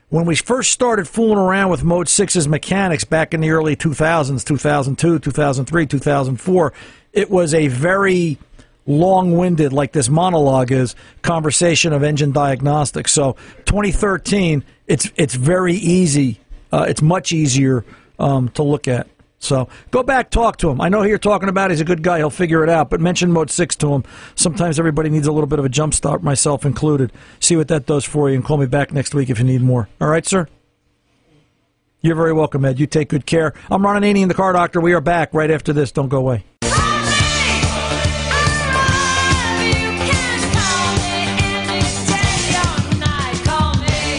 When 0.09 0.25
we 0.25 0.35
first 0.35 0.71
started 0.71 1.07
fooling 1.07 1.37
around 1.37 1.69
with 1.69 1.83
Mode 1.83 2.07
6's 2.07 2.47
mechanics 2.47 3.03
back 3.03 3.33
in 3.33 3.41
the 3.41 3.49
early 3.49 3.75
2000s, 3.75 4.45
2002, 4.45 5.19
2003, 5.19 5.85
2004, 5.85 6.73
it 7.11 7.29
was 7.29 7.53
a 7.53 7.67
very 7.67 8.37
long 8.85 9.35
winded, 9.35 9.73
like 9.73 9.91
this 9.91 10.07
monologue 10.07 10.71
is, 10.71 10.95
conversation 11.23 11.91
of 11.91 12.03
engine 12.03 12.31
diagnostics. 12.31 13.11
So 13.11 13.33
2013, 13.65 14.63
it's, 14.87 15.11
it's 15.17 15.35
very 15.35 15.73
easy. 15.73 16.39
Uh, 16.71 16.85
it's 16.87 17.01
much 17.01 17.33
easier 17.33 17.83
um, 18.17 18.47
to 18.49 18.63
look 18.63 18.87
at. 18.87 19.07
So 19.39 19.69
go 19.91 20.03
back, 20.03 20.29
talk 20.29 20.57
to 20.57 20.69
him. 20.69 20.81
I 20.81 20.89
know 20.89 21.03
who 21.03 21.09
you're 21.09 21.17
talking 21.17 21.49
about. 21.49 21.69
He's 21.71 21.81
a 21.81 21.85
good 21.85 22.01
guy. 22.01 22.17
He'll 22.17 22.29
figure 22.29 22.63
it 22.63 22.69
out. 22.69 22.89
But 22.89 23.01
mention 23.01 23.31
Mode 23.31 23.51
6 23.51 23.75
to 23.77 23.93
him. 23.93 24.03
Sometimes 24.35 24.79
everybody 24.79 25.09
needs 25.09 25.27
a 25.27 25.31
little 25.31 25.47
bit 25.47 25.59
of 25.59 25.65
a 25.65 25.69
jump 25.69 25.93
start, 25.93 26.23
myself 26.23 26.65
included. 26.65 27.11
See 27.39 27.55
what 27.55 27.67
that 27.67 27.85
does 27.85 28.03
for 28.03 28.29
you 28.29 28.35
and 28.35 28.43
call 28.43 28.57
me 28.57 28.65
back 28.65 28.91
next 28.91 29.13
week 29.13 29.29
if 29.29 29.37
you 29.39 29.45
need 29.45 29.61
more. 29.61 29.89
All 30.01 30.07
right, 30.07 30.25
sir? 30.25 30.47
You're 32.01 32.15
very 32.15 32.33
welcome, 32.33 32.63
Ed. 32.63 32.79
You 32.79 32.87
take 32.87 33.09
good 33.09 33.25
care. 33.25 33.53
I'm 33.69 33.83
Ron 33.83 34.01
Ananian, 34.01 34.27
the 34.27 34.33
car 34.33 34.53
doctor. 34.53 34.79
We 34.79 34.93
are 34.93 35.01
back 35.01 35.33
right 35.33 35.49
after 35.49 35.73
this. 35.73 35.91
Don't 35.91 36.09
go 36.09 36.17
away. 36.17 36.43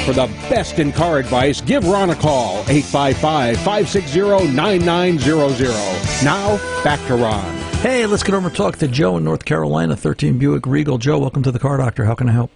For 0.09 0.14
the 0.14 0.27
best 0.49 0.79
in 0.79 0.90
car 0.90 1.18
advice, 1.18 1.61
give 1.61 1.87
Ron 1.87 2.09
a 2.09 2.14
call, 2.14 2.61
855 2.61 3.57
560 3.59 4.55
9900. 4.55 5.68
Now, 6.25 6.57
back 6.83 6.99
to 7.09 7.14
Ron. 7.14 7.59
Hey, 7.83 8.07
let's 8.07 8.23
get 8.23 8.35
over 8.35 8.49
and 8.49 8.57
talk 8.57 8.77
to 8.77 8.88
Joe 8.88 9.18
in 9.18 9.25
North 9.25 9.44
Carolina, 9.44 9.94
13 9.94 10.38
Buick 10.38 10.64
Regal. 10.64 10.97
Joe, 10.97 11.18
welcome 11.18 11.42
to 11.42 11.51
the 11.51 11.59
car 11.59 11.77
doctor. 11.77 12.07
How 12.07 12.14
can 12.14 12.27
I 12.27 12.33
help? 12.33 12.51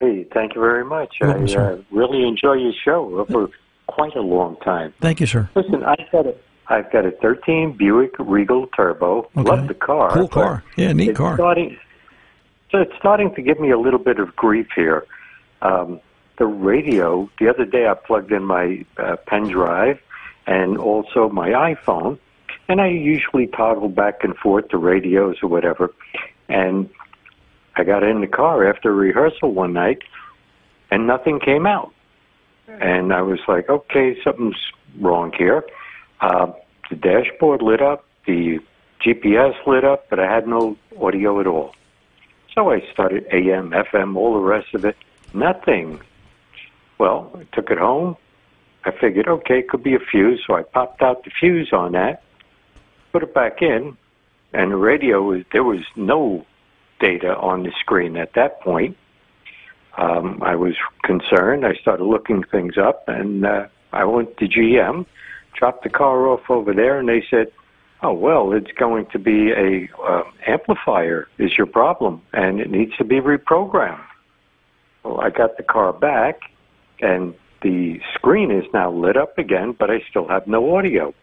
Hey, 0.00 0.26
thank 0.34 0.54
you 0.54 0.60
very 0.60 0.84
much. 0.84 1.14
Welcome, 1.18 1.48
I 1.48 1.54
uh, 1.54 1.78
really 1.90 2.28
enjoy 2.28 2.52
your 2.52 2.74
show 2.84 3.24
for 3.30 3.48
quite 3.86 4.14
a 4.14 4.20
long 4.20 4.58
time. 4.58 4.92
Thank 5.00 5.20
you, 5.20 5.26
sir. 5.26 5.48
Listen, 5.54 5.82
I've 5.82 6.12
got 6.12 6.26
a 6.26 6.34
I've 6.66 6.92
got 6.92 7.06
a 7.06 7.12
13 7.22 7.74
Buick 7.78 8.16
Regal 8.18 8.66
Turbo. 8.76 9.30
Okay. 9.34 9.48
Love 9.48 9.66
the 9.66 9.72
car. 9.72 10.10
Cool 10.10 10.28
car. 10.28 10.62
Yeah, 10.76 10.92
neat 10.92 11.08
it's 11.08 11.16
car. 11.16 11.36
Starting, 11.36 11.78
so 12.70 12.82
it's 12.82 12.92
starting 12.98 13.34
to 13.34 13.40
give 13.40 13.58
me 13.58 13.70
a 13.70 13.78
little 13.78 13.98
bit 13.98 14.18
of 14.18 14.36
grief 14.36 14.66
here. 14.76 15.06
Um, 15.62 16.00
the 16.38 16.46
radio. 16.46 17.30
The 17.38 17.48
other 17.48 17.64
day, 17.64 17.86
I 17.86 17.94
plugged 17.94 18.32
in 18.32 18.44
my 18.44 18.84
uh, 18.96 19.16
pen 19.26 19.48
drive 19.48 20.00
and 20.46 20.78
also 20.78 21.28
my 21.28 21.50
iPhone, 21.50 22.18
and 22.68 22.80
I 22.80 22.88
usually 22.88 23.46
toggle 23.46 23.88
back 23.88 24.24
and 24.24 24.36
forth 24.36 24.68
to 24.68 24.78
radios 24.78 25.36
or 25.42 25.48
whatever. 25.48 25.92
And 26.48 26.90
I 27.76 27.84
got 27.84 28.02
in 28.02 28.20
the 28.20 28.26
car 28.26 28.68
after 28.68 28.94
rehearsal 28.94 29.52
one 29.52 29.72
night, 29.72 30.02
and 30.90 31.06
nothing 31.06 31.40
came 31.40 31.66
out. 31.66 31.92
And 32.66 33.12
I 33.12 33.22
was 33.22 33.40
like, 33.46 33.68
okay, 33.68 34.16
something's 34.22 34.56
wrong 35.00 35.32
here. 35.36 35.64
Uh, 36.20 36.52
the 36.90 36.96
dashboard 36.96 37.62
lit 37.62 37.82
up, 37.82 38.04
the 38.26 38.58
GPS 39.04 39.54
lit 39.66 39.84
up, 39.84 40.08
but 40.08 40.18
I 40.18 40.32
had 40.32 40.46
no 40.46 40.76
audio 40.98 41.40
at 41.40 41.46
all. 41.46 41.74
So 42.54 42.70
I 42.70 42.80
started 42.92 43.26
AM, 43.32 43.70
FM, 43.70 44.16
all 44.16 44.34
the 44.34 44.40
rest 44.40 44.74
of 44.74 44.84
it. 44.84 44.96
Nothing. 45.34 46.00
Well, 46.98 47.30
I 47.34 47.44
took 47.54 47.70
it 47.70 47.78
home. 47.78 48.16
I 48.84 48.90
figured, 49.00 49.28
okay, 49.28 49.60
it 49.60 49.68
could 49.68 49.82
be 49.82 49.94
a 49.94 49.98
fuse. 49.98 50.42
So 50.46 50.54
I 50.54 50.62
popped 50.62 51.02
out 51.02 51.24
the 51.24 51.30
fuse 51.30 51.72
on 51.72 51.92
that, 51.92 52.22
put 53.12 53.22
it 53.22 53.34
back 53.34 53.62
in, 53.62 53.96
and 54.52 54.72
the 54.72 54.76
radio 54.76 55.22
was 55.22 55.42
there 55.52 55.64
was 55.64 55.80
no 55.96 56.46
data 57.00 57.36
on 57.36 57.64
the 57.64 57.72
screen 57.80 58.16
at 58.16 58.34
that 58.34 58.60
point. 58.60 58.96
Um, 59.96 60.42
I 60.42 60.56
was 60.56 60.74
concerned. 61.02 61.64
I 61.66 61.74
started 61.74 62.04
looking 62.04 62.42
things 62.50 62.74
up, 62.78 63.04
and 63.08 63.46
uh, 63.46 63.66
I 63.92 64.04
went 64.04 64.36
to 64.38 64.46
GM, 64.46 65.06
dropped 65.56 65.84
the 65.84 65.90
car 65.90 66.28
off 66.28 66.48
over 66.48 66.72
there, 66.72 66.98
and 66.98 67.08
they 67.08 67.24
said, 67.30 67.52
"Oh 68.02 68.12
well, 68.12 68.52
it's 68.52 68.72
going 68.72 69.06
to 69.12 69.18
be 69.18 69.50
a 69.52 69.88
uh, 70.02 70.24
amplifier 70.46 71.28
is 71.38 71.56
your 71.56 71.66
problem, 71.66 72.22
and 72.32 72.60
it 72.60 72.70
needs 72.70 72.96
to 72.96 73.04
be 73.04 73.20
reprogrammed." 73.20 74.00
Well, 75.04 75.20
I 75.20 75.30
got 75.30 75.56
the 75.56 75.62
car 75.62 75.92
back, 75.92 76.40
and 77.04 77.34
the 77.62 78.00
screen 78.14 78.50
is 78.50 78.64
now 78.72 78.90
lit 78.90 79.16
up 79.16 79.38
again, 79.38 79.72
but 79.72 79.90
I 79.90 80.02
still 80.10 80.26
have 80.28 80.46
no 80.46 80.76
audio. 80.76 81.14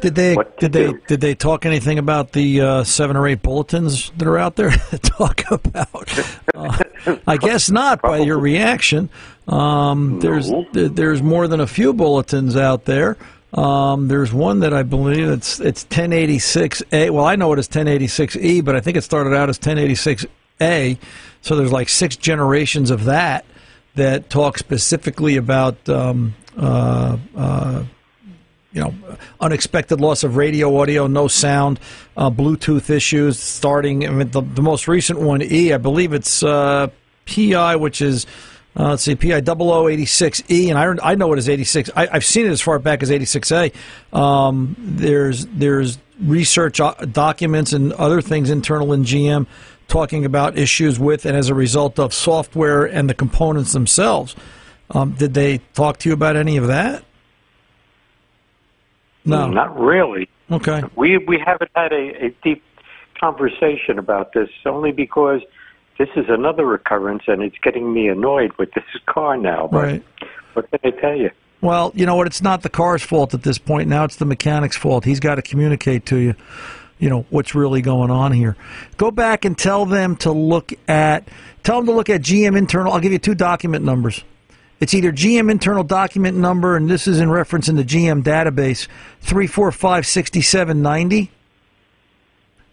Did 0.00 0.14
they 0.14 0.36
did 0.58 0.72
they 0.72 0.92
do? 0.92 1.00
did 1.08 1.20
they 1.20 1.34
talk 1.34 1.66
anything 1.66 1.98
about 1.98 2.32
the 2.32 2.60
uh, 2.60 2.84
seven 2.84 3.16
or 3.16 3.26
eight 3.26 3.42
bulletins 3.42 4.10
that 4.16 4.28
are 4.28 4.38
out 4.38 4.54
there 4.54 4.70
to 4.90 4.98
talk 4.98 5.42
about? 5.50 6.46
Uh, 6.54 6.78
I 7.26 7.36
guess 7.40 7.68
not 7.68 8.00
by 8.00 8.18
your 8.18 8.38
reaction. 8.38 9.10
Um, 9.48 10.20
there's 10.20 10.52
there's 10.72 11.20
more 11.20 11.48
than 11.48 11.60
a 11.60 11.66
few 11.66 11.92
bulletins 11.92 12.56
out 12.56 12.84
there. 12.84 13.16
Um, 13.52 14.08
there's 14.08 14.32
one 14.32 14.60
that 14.60 14.72
I 14.72 14.84
believe 14.84 15.28
it's 15.28 15.58
it's 15.58 15.84
1086A. 15.86 17.10
Well, 17.10 17.24
I 17.24 17.34
know 17.34 17.52
it 17.52 17.58
is 17.58 17.68
1086E, 17.68 18.64
but 18.64 18.76
I 18.76 18.80
think 18.80 18.96
it 18.96 19.02
started 19.02 19.34
out 19.34 19.48
as 19.48 19.58
1086A. 19.58 20.98
So 21.40 21.56
there's 21.56 21.72
like 21.72 21.88
six 21.88 22.14
generations 22.14 22.90
of 22.90 23.04
that 23.06 23.44
that 23.94 24.30
talk 24.30 24.58
specifically 24.58 25.36
about 25.36 25.88
um, 25.88 26.34
uh, 26.56 27.16
uh, 27.36 27.84
you 28.72 28.82
know, 28.82 28.94
unexpected 29.40 30.00
loss 30.00 30.24
of 30.24 30.36
radio 30.36 30.78
audio, 30.78 31.06
no 31.06 31.26
sound, 31.26 31.80
uh, 32.16 32.30
Bluetooth 32.30 32.90
issues. 32.90 33.38
Starting, 33.38 34.06
I 34.06 34.10
mean, 34.10 34.30
the, 34.30 34.42
the 34.42 34.62
most 34.62 34.86
recent 34.88 35.20
one, 35.20 35.42
E, 35.42 35.72
I 35.72 35.78
believe 35.78 36.12
it's 36.12 36.42
uh, 36.42 36.88
PI, 37.26 37.76
which 37.76 38.00
is. 38.00 38.26
Uh, 38.76 38.90
let's 38.90 39.02
see, 39.02 39.16
PI 39.16 39.40
0086E, 39.40 40.68
and 40.68 41.00
I, 41.00 41.10
I 41.10 41.14
know 41.16 41.32
it 41.32 41.38
is 41.40 41.48
86. 41.48 41.90
I, 41.96 42.06
I've 42.12 42.24
seen 42.24 42.46
it 42.46 42.50
as 42.50 42.60
far 42.60 42.78
back 42.78 43.02
as 43.02 43.10
86A. 43.10 43.74
Um, 44.16 44.76
there's 44.78 45.46
there's 45.46 45.98
research 46.20 46.78
uh, 46.78 46.92
documents 47.10 47.72
and 47.72 47.92
other 47.94 48.20
things 48.20 48.50
internal 48.50 48.92
in 48.92 49.02
GM 49.02 49.48
talking 49.88 50.24
about 50.24 50.56
issues 50.56 50.98
with 50.98 51.24
and 51.26 51.36
as 51.36 51.48
a 51.48 51.54
result 51.54 51.98
of 51.98 52.12
software 52.14 52.84
and 52.84 53.08
the 53.10 53.14
components 53.14 53.72
themselves. 53.72 54.36
Um, 54.90 55.12
did 55.12 55.34
they 55.34 55.58
talk 55.74 55.98
to 55.98 56.08
you 56.08 56.12
about 56.14 56.36
any 56.36 56.56
of 56.56 56.66
that? 56.68 57.02
No, 59.24 59.48
not 59.48 59.78
really. 59.78 60.28
Okay. 60.50 60.82
We 60.96 61.18
we 61.18 61.38
haven't 61.44 61.70
had 61.74 61.92
a, 61.92 62.26
a 62.26 62.30
deep 62.42 62.62
conversation 63.20 63.98
about 63.98 64.32
this 64.32 64.48
only 64.64 64.92
because 64.92 65.42
this 65.98 66.08
is 66.16 66.26
another 66.28 66.64
recurrence 66.64 67.24
and 67.26 67.42
it's 67.42 67.58
getting 67.62 67.92
me 67.92 68.08
annoyed 68.08 68.52
with 68.58 68.72
this 68.72 68.84
car 69.06 69.36
now. 69.36 69.68
But 69.70 69.82
Right. 69.84 70.02
what 70.54 70.70
can 70.70 70.80
I 70.84 70.90
tell 70.98 71.16
you? 71.16 71.30
Well, 71.60 71.90
you 71.94 72.06
know 72.06 72.14
what? 72.14 72.28
It's 72.28 72.40
not 72.40 72.62
the 72.62 72.68
car's 72.70 73.02
fault 73.02 73.34
at 73.34 73.42
this 73.42 73.58
point. 73.58 73.88
Now 73.88 74.04
it's 74.04 74.16
the 74.16 74.24
mechanic's 74.24 74.76
fault. 74.76 75.04
He's 75.04 75.18
got 75.20 75.34
to 75.34 75.42
communicate 75.42 76.06
to 76.06 76.16
you, 76.16 76.34
you 76.98 77.08
know, 77.08 77.24
what's 77.30 77.54
really 77.54 77.80
going 77.80 78.10
on 78.10 78.32
here. 78.32 78.56
Go 78.96 79.10
back 79.10 79.44
and 79.44 79.56
tell 79.56 79.86
them 79.86 80.16
to 80.16 80.32
look 80.32 80.72
at, 80.88 81.28
tell 81.62 81.76
them 81.76 81.86
to 81.86 81.92
look 81.92 82.10
at 82.10 82.22
GM 82.22 82.56
internal. 82.56 82.92
I'll 82.92 83.00
give 83.00 83.12
you 83.12 83.18
two 83.18 83.34
document 83.34 83.84
numbers. 83.84 84.24
It's 84.80 84.94
either 84.94 85.12
GM 85.12 85.50
internal 85.50 85.82
document 85.82 86.36
number, 86.36 86.76
and 86.76 86.88
this 86.88 87.08
is 87.08 87.20
in 87.20 87.30
reference 87.30 87.68
in 87.68 87.76
the 87.76 87.84
GM 87.84 88.22
database, 88.22 88.86
3456790. 89.24 91.28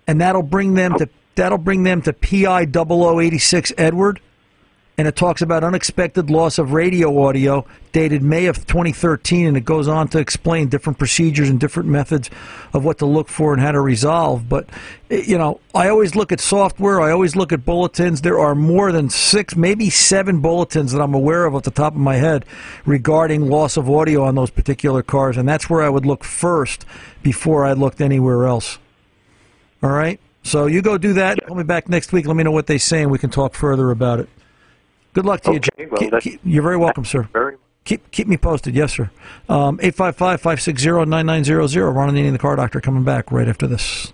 And 0.07 0.21
that'll 0.21 0.43
bring 0.43 0.75
them 0.75 0.95
to 0.99 1.09
that'll 1.33 1.57
bring 1.57 1.83
them 1.83 2.03
to 2.03 2.13
PI 2.13 2.67
0086 2.71 3.73
Edward 3.77 4.21
and 4.97 5.07
it 5.07 5.15
talks 5.15 5.41
about 5.41 5.63
unexpected 5.63 6.29
loss 6.29 6.57
of 6.57 6.71
radio 6.71 7.25
audio 7.25 7.65
dated 7.91 8.21
May 8.23 8.45
of 8.45 8.65
2013, 8.65 9.45
and 9.45 9.57
it 9.57 9.65
goes 9.65 9.87
on 9.87 10.07
to 10.09 10.19
explain 10.19 10.69
different 10.69 10.97
procedures 10.99 11.49
and 11.49 11.59
different 11.59 11.89
methods 11.89 12.29
of 12.73 12.85
what 12.85 12.99
to 12.99 13.05
look 13.05 13.27
for 13.27 13.53
and 13.53 13.61
how 13.61 13.71
to 13.71 13.81
resolve. 13.81 14.47
But, 14.47 14.69
you 15.09 15.37
know, 15.37 15.59
I 15.73 15.89
always 15.89 16.15
look 16.15 16.31
at 16.31 16.39
software, 16.39 17.01
I 17.01 17.11
always 17.11 17.35
look 17.35 17.51
at 17.51 17.65
bulletins. 17.65 18.21
There 18.21 18.39
are 18.39 18.55
more 18.55 18.93
than 18.93 19.09
six, 19.09 19.55
maybe 19.55 19.89
seven 19.89 20.39
bulletins 20.39 20.93
that 20.93 21.01
I'm 21.01 21.13
aware 21.13 21.45
of 21.45 21.55
off 21.55 21.63
the 21.63 21.71
top 21.71 21.93
of 21.93 21.99
my 21.99 22.15
head 22.15 22.45
regarding 22.85 23.49
loss 23.49 23.75
of 23.75 23.89
audio 23.89 24.23
on 24.23 24.35
those 24.35 24.49
particular 24.49 25.03
cars, 25.03 25.35
and 25.35 25.47
that's 25.47 25.69
where 25.69 25.81
I 25.81 25.89
would 25.89 26.05
look 26.05 26.23
first 26.23 26.85
before 27.21 27.65
I 27.65 27.73
looked 27.73 27.99
anywhere 27.99 28.45
else. 28.45 28.77
All 29.83 29.91
right? 29.91 30.21
So 30.43 30.67
you 30.67 30.81
go 30.81 30.97
do 30.97 31.13
that. 31.13 31.45
Call 31.45 31.57
me 31.57 31.63
back 31.63 31.89
next 31.89 32.13
week. 32.13 32.27
Let 32.27 32.35
me 32.37 32.43
know 32.43 32.51
what 32.51 32.67
they 32.67 32.77
say, 32.77 33.01
and 33.01 33.11
we 33.11 33.17
can 33.17 33.29
talk 33.29 33.55
further 33.55 33.91
about 33.91 34.19
it. 34.19 34.29
Good 35.15 35.25
luck 35.25 35.39
to 35.43 35.53
you, 35.53 35.59
Jim. 35.61 35.87
well, 35.89 36.19
Keep- 36.19 36.41
you're 36.43 36.61
very 36.61 36.75
welcome, 36.75 37.05
sir. 37.05 37.29
Very 37.31 37.55
Keep 37.85 38.11
keep 38.11 38.27
me 38.27 38.35
posted, 38.35 38.75
yes, 38.75 38.91
sir. 38.93 39.09
Um, 39.47 39.77
855-560-9900. 39.77 41.95
Ron 41.95 42.09
Ananian, 42.09 42.33
the 42.33 42.37
car 42.37 42.57
doctor, 42.57 42.81
coming 42.81 43.03
back 43.03 43.31
right 43.31 43.47
after 43.47 43.65
this. 43.65 44.11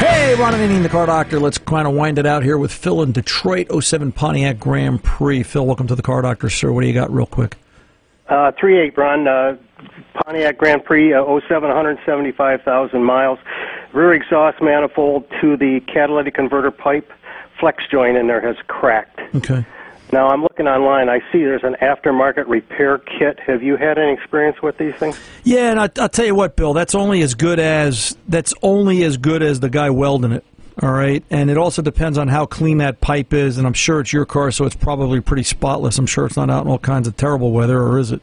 Hey, 0.00 0.34
Ron 0.38 0.54
and 0.54 0.84
the 0.84 0.88
car 0.88 1.06
doctor. 1.06 1.38
Let's 1.38 1.58
kind 1.58 1.86
of 1.86 1.94
wind 1.94 2.18
it 2.18 2.26
out 2.26 2.42
here 2.42 2.58
with 2.58 2.72
Phil 2.72 3.02
in 3.02 3.12
Detroit, 3.12 3.68
07 3.82 4.10
Pontiac 4.12 4.58
Grand 4.58 5.02
Prix. 5.04 5.42
Phil, 5.44 5.64
welcome 5.64 5.86
to 5.86 5.94
the 5.94 6.02
car 6.02 6.22
doctor, 6.22 6.50
sir. 6.50 6.72
What 6.72 6.80
do 6.80 6.88
you 6.88 6.94
got, 6.94 7.12
real 7.12 7.26
quick? 7.26 7.56
Uh, 8.34 8.50
three 8.58 8.80
eight 8.80 8.98
run, 8.98 9.28
uh, 9.28 9.56
Pontiac 10.14 10.58
Grand 10.58 10.84
Prix, 10.84 11.14
uh, 11.14 11.24
07, 11.46 11.68
175,000 11.68 13.04
miles. 13.04 13.38
Rear 13.92 14.12
exhaust 14.12 14.60
manifold 14.60 15.24
to 15.40 15.56
the 15.56 15.80
catalytic 15.86 16.34
converter 16.34 16.72
pipe 16.72 17.12
flex 17.60 17.84
joint 17.88 18.16
in 18.16 18.26
there 18.26 18.40
has 18.40 18.56
cracked. 18.66 19.20
Okay. 19.36 19.64
Now 20.12 20.30
I'm 20.30 20.42
looking 20.42 20.66
online. 20.66 21.08
I 21.08 21.20
see 21.30 21.44
there's 21.44 21.62
an 21.62 21.76
aftermarket 21.80 22.48
repair 22.48 22.98
kit. 22.98 23.38
Have 23.46 23.62
you 23.62 23.76
had 23.76 23.98
any 23.98 24.12
experience 24.12 24.60
with 24.60 24.78
these 24.78 24.96
things? 24.96 25.16
Yeah, 25.44 25.70
and 25.70 25.78
I, 25.78 25.88
I'll 26.00 26.08
tell 26.08 26.26
you 26.26 26.34
what, 26.34 26.56
Bill. 26.56 26.72
That's 26.72 26.96
only 26.96 27.22
as 27.22 27.34
good 27.34 27.60
as 27.60 28.16
that's 28.26 28.52
only 28.62 29.04
as 29.04 29.16
good 29.16 29.44
as 29.44 29.60
the 29.60 29.70
guy 29.70 29.90
welding 29.90 30.32
it. 30.32 30.44
All 30.82 30.90
right, 30.90 31.22
and 31.30 31.50
it 31.50 31.56
also 31.56 31.82
depends 31.82 32.18
on 32.18 32.26
how 32.26 32.46
clean 32.46 32.78
that 32.78 33.00
pipe 33.00 33.32
is. 33.32 33.58
And 33.58 33.66
I'm 33.66 33.74
sure 33.74 34.00
it's 34.00 34.12
your 34.12 34.26
car, 34.26 34.50
so 34.50 34.64
it's 34.64 34.74
probably 34.74 35.20
pretty 35.20 35.44
spotless. 35.44 35.98
I'm 35.98 36.06
sure 36.06 36.26
it's 36.26 36.36
not 36.36 36.50
out 36.50 36.64
in 36.64 36.70
all 36.70 36.78
kinds 36.78 37.06
of 37.06 37.16
terrible 37.16 37.52
weather, 37.52 37.80
or 37.80 37.98
is 37.98 38.10
it? 38.10 38.20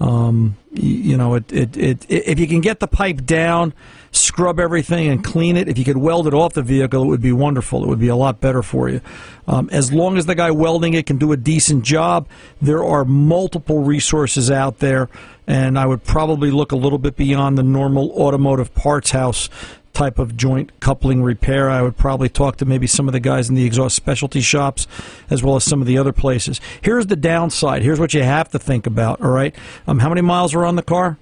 Um, 0.00 0.56
you 0.72 1.16
know, 1.16 1.34
it, 1.34 1.52
it, 1.52 1.76
it, 1.76 2.06
if 2.08 2.40
you 2.40 2.48
can 2.48 2.60
get 2.60 2.80
the 2.80 2.88
pipe 2.88 3.24
down, 3.24 3.72
scrub 4.10 4.58
everything 4.58 5.08
and 5.08 5.22
clean 5.22 5.56
it. 5.56 5.68
If 5.68 5.78
you 5.78 5.84
could 5.84 5.96
weld 5.96 6.26
it 6.26 6.34
off 6.34 6.54
the 6.54 6.62
vehicle, 6.62 7.02
it 7.02 7.06
would 7.06 7.20
be 7.20 7.32
wonderful. 7.32 7.84
It 7.84 7.88
would 7.88 8.00
be 8.00 8.08
a 8.08 8.16
lot 8.16 8.40
better 8.40 8.62
for 8.62 8.88
you. 8.88 9.00
Um, 9.46 9.68
as 9.70 9.92
long 9.92 10.16
as 10.16 10.26
the 10.26 10.34
guy 10.34 10.50
welding 10.50 10.94
it 10.94 11.06
can 11.06 11.18
do 11.18 11.32
a 11.32 11.36
decent 11.36 11.84
job, 11.84 12.26
there 12.60 12.82
are 12.82 13.04
multiple 13.04 13.84
resources 13.84 14.50
out 14.50 14.80
there, 14.80 15.08
and 15.46 15.78
I 15.78 15.86
would 15.86 16.02
probably 16.02 16.50
look 16.50 16.72
a 16.72 16.76
little 16.76 16.98
bit 16.98 17.16
beyond 17.16 17.56
the 17.56 17.62
normal 17.62 18.10
automotive 18.12 18.74
parts 18.74 19.12
house 19.12 19.48
type 19.94 20.18
of 20.18 20.36
joint 20.36 20.78
coupling 20.80 21.22
repair. 21.22 21.70
I 21.70 21.82
would 21.82 21.96
probably 21.96 22.28
talk 22.28 22.56
to 22.56 22.64
maybe 22.64 22.86
some 22.86 23.08
of 23.08 23.12
the 23.12 23.20
guys 23.20 23.48
in 23.48 23.54
the 23.54 23.64
exhaust 23.64 23.96
specialty 23.96 24.40
shops 24.40 24.86
as 25.30 25.42
well 25.42 25.56
as 25.56 25.64
some 25.64 25.80
of 25.80 25.86
the 25.86 25.96
other 25.96 26.12
places. 26.12 26.60
Here's 26.82 27.06
the 27.06 27.16
downside. 27.16 27.82
Here's 27.82 28.00
what 28.00 28.12
you 28.12 28.22
have 28.22 28.50
to 28.50 28.58
think 28.58 28.86
about, 28.86 29.20
all 29.22 29.30
right? 29.30 29.54
Um, 29.86 30.00
how 30.00 30.08
many 30.08 30.20
miles 30.20 30.54
are 30.54 30.64
on 30.64 30.76
the 30.76 30.82
car? 30.82 31.16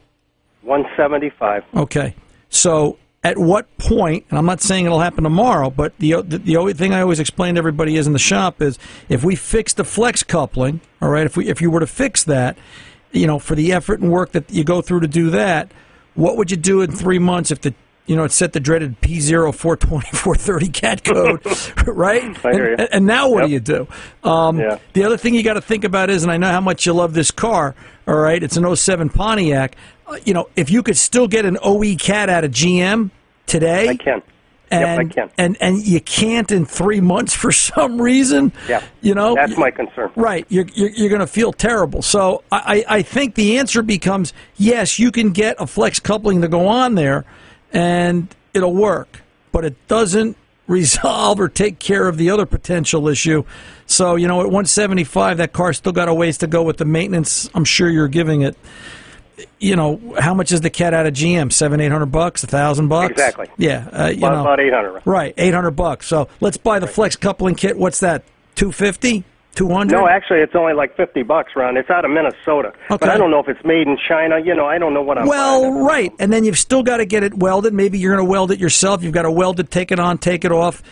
175. 0.62 1.64
Okay. 1.74 2.14
So 2.48 2.98
at 3.24 3.38
what 3.38 3.76
point, 3.78 4.26
and 4.30 4.38
I'm 4.38 4.46
not 4.46 4.61
saying 4.61 4.87
it'll 4.87 5.00
happen 5.00 5.24
tomorrow, 5.24 5.70
but 5.70 5.96
the, 5.98 6.22
the 6.22 6.38
the 6.38 6.56
only 6.56 6.72
thing 6.72 6.92
I 6.92 7.02
always 7.02 7.20
explain 7.20 7.54
to 7.54 7.58
everybody 7.58 7.96
is 7.96 8.06
in 8.06 8.12
the 8.12 8.18
shop 8.18 8.61
is 8.61 8.78
if 9.08 9.22
we 9.22 9.37
fix 9.37 9.72
the 9.72 9.85
flex 9.85 10.22
coupling, 10.22 10.80
all 11.00 11.08
right, 11.08 11.26
if 11.26 11.37
we 11.37 11.48
if 11.48 11.61
you 11.61 11.70
were 11.70 11.80
to 11.80 11.87
fix 11.87 12.24
that, 12.24 12.58
you 13.12 13.26
know, 13.26 13.38
for 13.38 13.54
the 13.54 13.72
effort 13.72 14.00
and 14.00 14.11
work 14.11 14.32
that 14.32 14.50
you 14.50 14.64
go 14.64 14.82
through 14.82 15.00
to 15.00 15.08
do 15.08 15.30
that, 15.30 15.70
what 16.14 16.37
would 16.37 16.50
you 16.50 16.56
do 16.56 16.80
in 16.80 16.90
three 16.90 17.18
months 17.18 17.50
if 17.50 17.61
the 17.61 17.74
you 18.06 18.16
know, 18.16 18.24
it 18.24 18.32
set 18.32 18.52
the 18.52 18.60
dreaded 18.60 19.00
P0 19.00 19.54
420 19.54 20.16
430 20.16 20.68
cat 20.68 21.04
code, 21.04 21.86
right? 21.86 22.22
I 22.44 22.52
hear 22.52 22.70
you. 22.70 22.76
And, 22.76 22.88
and 22.92 23.06
now 23.06 23.28
what 23.28 23.44
do 23.44 23.50
you 23.50 23.60
do? 23.60 23.86
Um, 24.24 24.58
Yeah. 24.58 24.78
The 24.92 25.04
other 25.04 25.16
thing 25.16 25.34
you 25.34 25.42
got 25.42 25.54
to 25.54 25.60
think 25.60 25.84
about 25.84 26.10
is, 26.10 26.22
and 26.22 26.32
I 26.32 26.36
know 26.36 26.50
how 26.50 26.60
much 26.60 26.84
you 26.84 26.92
love 26.92 27.14
this 27.14 27.30
car, 27.30 27.74
all 28.06 28.16
right, 28.16 28.42
it's 28.42 28.56
an 28.56 28.74
07 28.74 29.10
Pontiac. 29.10 29.76
Uh, 30.06 30.18
you 30.24 30.34
know, 30.34 30.48
if 30.56 30.70
you 30.70 30.82
could 30.82 30.96
still 30.96 31.28
get 31.28 31.44
an 31.44 31.58
OE 31.62 31.94
cat 31.96 32.28
out 32.28 32.44
of 32.44 32.50
GM 32.50 33.10
today. 33.46 33.88
I 33.88 33.96
can. 33.96 34.22
And, 34.70 34.80
Yep, 34.80 34.98
I 34.98 35.04
can. 35.04 35.30
And, 35.36 35.56
and 35.60 35.86
you 35.86 36.00
can't 36.00 36.50
in 36.50 36.64
three 36.64 37.00
months 37.00 37.34
for 37.34 37.52
some 37.52 38.00
reason. 38.00 38.52
Yeah. 38.68 38.82
You 39.00 39.14
know, 39.14 39.34
That's 39.34 39.56
my 39.56 39.70
concern. 39.70 40.10
Right. 40.16 40.46
You're, 40.48 40.66
you're, 40.74 40.90
you're 40.90 41.08
going 41.10 41.20
to 41.20 41.26
feel 41.26 41.52
terrible. 41.52 42.02
So 42.02 42.42
I 42.50 42.84
I 42.88 43.02
think 43.02 43.34
the 43.34 43.58
answer 43.58 43.82
becomes 43.82 44.32
yes, 44.56 44.98
you 44.98 45.12
can 45.12 45.30
get 45.30 45.56
a 45.58 45.66
flex 45.66 46.00
coupling 46.00 46.40
to 46.40 46.48
go 46.48 46.66
on 46.66 46.94
there 46.94 47.26
and 47.72 48.35
it'll 48.54 48.74
work, 48.74 49.22
but 49.52 49.64
it 49.64 49.74
doesn't 49.88 50.37
resolve 50.66 51.40
or 51.40 51.48
take 51.48 51.78
care 51.78 52.06
of 52.08 52.16
the 52.16 52.30
other 52.30 52.46
potential 52.46 53.08
issue. 53.08 53.44
So, 53.87 54.16
you 54.16 54.28
know, 54.28 54.40
at 54.40 54.46
175, 54.46 55.38
that 55.38 55.52
car 55.52 55.72
still 55.72 55.92
got 55.92 56.08
a 56.08 56.14
ways 56.14 56.38
to 56.38 56.46
go 56.46 56.62
with 56.62 56.76
the 56.78 56.85
maintenance 56.85 57.50
I'm 57.54 57.64
sure 57.64 57.90
you're 57.90 58.08
giving 58.08 58.42
it. 58.42 58.56
You 59.58 59.76
know, 59.76 60.14
how 60.18 60.35
much 60.35 60.52
is 60.52 60.61
the 60.61 60.70
cat 60.70 60.94
out 60.94 61.06
of 61.06 61.14
GM? 61.14 61.52
Seven, 61.52 61.80
eight 61.80 61.90
hundred 61.90 62.06
bucks, 62.12 62.44
a 62.44 62.46
thousand 62.46 62.88
bucks? 62.88 63.11
Exactly. 63.11 63.48
Yeah. 63.56 63.88
Uh, 63.92 64.06
you 64.08 64.18
About- 64.18 64.35
know, 64.35 64.40
about 64.42 64.61
800. 64.61 65.02
Right, 65.04 65.35
800 65.37 65.70
bucks. 65.72 66.06
So 66.06 66.28
let's 66.40 66.56
buy 66.58 66.78
the 66.78 66.87
flex 66.87 67.16
coupling 67.16 67.54
kit. 67.54 67.76
What's 67.76 68.00
that? 68.00 68.22
250? 68.54 69.24
200? 69.54 69.94
No, 69.94 70.08
actually, 70.08 70.40
it's 70.40 70.54
only 70.54 70.72
like 70.72 70.96
50 70.96 71.22
bucks, 71.22 71.52
Ron. 71.54 71.76
It's 71.76 71.90
out 71.90 72.04
of 72.04 72.10
Minnesota. 72.10 72.72
But 72.88 73.08
I 73.08 73.16
don't 73.16 73.30
know 73.30 73.40
if 73.40 73.48
it's 73.48 73.64
made 73.64 73.86
in 73.86 73.98
China. 74.08 74.38
You 74.38 74.54
know, 74.54 74.66
I 74.66 74.78
don't 74.78 74.94
know 74.94 75.02
what 75.02 75.18
I'm 75.18 75.26
Well, 75.26 75.72
right, 75.84 76.12
and 76.18 76.32
then 76.32 76.44
you've 76.44 76.58
still 76.58 76.82
got 76.82 76.98
to 76.98 77.04
get 77.04 77.22
it 77.22 77.34
welded. 77.34 77.74
Maybe 77.74 77.98
you're 77.98 78.14
going 78.14 78.24
to 78.24 78.30
weld 78.30 78.50
it 78.50 78.58
yourself. 78.58 79.02
You've 79.02 79.14
got 79.14 79.22
to 79.22 79.30
weld 79.30 79.60
it, 79.60 79.70
take 79.70 79.92
it 79.92 80.00
on, 80.00 80.18
take 80.18 80.44
it 80.44 80.52
off, 80.52 80.82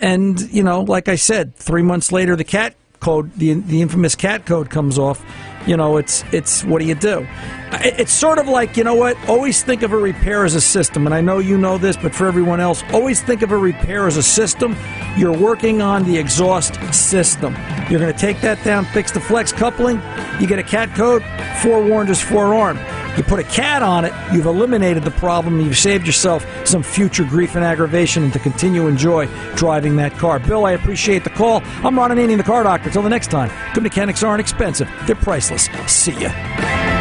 and 0.00 0.40
you 0.52 0.62
know, 0.62 0.82
like 0.82 1.08
I 1.08 1.16
said, 1.16 1.54
three 1.56 1.82
months 1.82 2.12
later, 2.12 2.36
the 2.36 2.44
cat 2.44 2.74
code, 3.00 3.34
the 3.34 3.54
the 3.54 3.82
infamous 3.82 4.14
cat 4.14 4.46
code, 4.46 4.70
comes 4.70 4.98
off. 4.98 5.22
You 5.66 5.76
know, 5.76 5.96
it's 5.96 6.24
it's 6.32 6.62
what 6.64 6.80
do 6.80 6.86
you 6.86 6.94
do? 6.94 7.26
It's 7.72 8.12
sort 8.12 8.38
of 8.38 8.46
like 8.46 8.76
you 8.76 8.84
know 8.84 8.94
what? 8.94 9.16
Always 9.28 9.62
think 9.62 9.82
of 9.82 9.92
a 9.92 9.96
repair 9.96 10.44
as 10.44 10.54
a 10.54 10.60
system, 10.60 11.06
and 11.06 11.14
I 11.14 11.20
know 11.20 11.38
you 11.38 11.56
know 11.56 11.78
this, 11.78 11.96
but 11.96 12.14
for 12.14 12.26
everyone 12.26 12.60
else, 12.60 12.82
always 12.92 13.22
think 13.22 13.42
of 13.42 13.50
a 13.50 13.56
repair 13.56 14.06
as 14.06 14.16
a 14.16 14.22
system. 14.22 14.76
You're 15.16 15.36
working 15.36 15.80
on 15.80 16.04
the 16.04 16.18
exhaust 16.18 16.74
system. 16.94 17.54
You're 17.88 18.00
going 18.00 18.12
to 18.12 18.18
take 18.18 18.40
that 18.42 18.62
down, 18.64 18.84
fix 18.86 19.10
the 19.10 19.20
flex 19.20 19.52
coupling. 19.52 20.02
You 20.40 20.46
get 20.46 20.58
a 20.58 20.62
cat 20.62 20.94
code. 20.94 21.22
Forewarned 21.62 22.10
is 22.10 22.20
forearmed. 22.20 22.80
You 23.16 23.22
put 23.22 23.38
a 23.38 23.44
cat 23.44 23.80
on 23.80 24.04
it, 24.04 24.12
you've 24.32 24.46
eliminated 24.46 25.04
the 25.04 25.12
problem, 25.12 25.60
you've 25.60 25.78
saved 25.78 26.04
yourself 26.04 26.44
some 26.66 26.82
future 26.82 27.22
grief 27.22 27.54
and 27.54 27.64
aggravation 27.64 28.24
and 28.24 28.32
to 28.32 28.40
continue 28.40 28.88
enjoy 28.88 29.26
driving 29.54 29.94
that 29.96 30.18
car. 30.18 30.40
Bill, 30.40 30.66
I 30.66 30.72
appreciate 30.72 31.22
the 31.22 31.30
call. 31.30 31.62
I'm 31.84 31.96
Ron 31.96 32.10
Ananian, 32.10 32.38
the 32.38 32.42
car 32.42 32.64
doctor. 32.64 32.90
Till 32.90 33.02
the 33.02 33.08
next 33.08 33.30
time, 33.30 33.52
good 33.72 33.84
mechanics 33.84 34.24
aren't 34.24 34.40
expensive, 34.40 34.90
they're 35.06 35.14
priceless. 35.14 35.53
See 35.56 36.12
ya. 36.18 36.93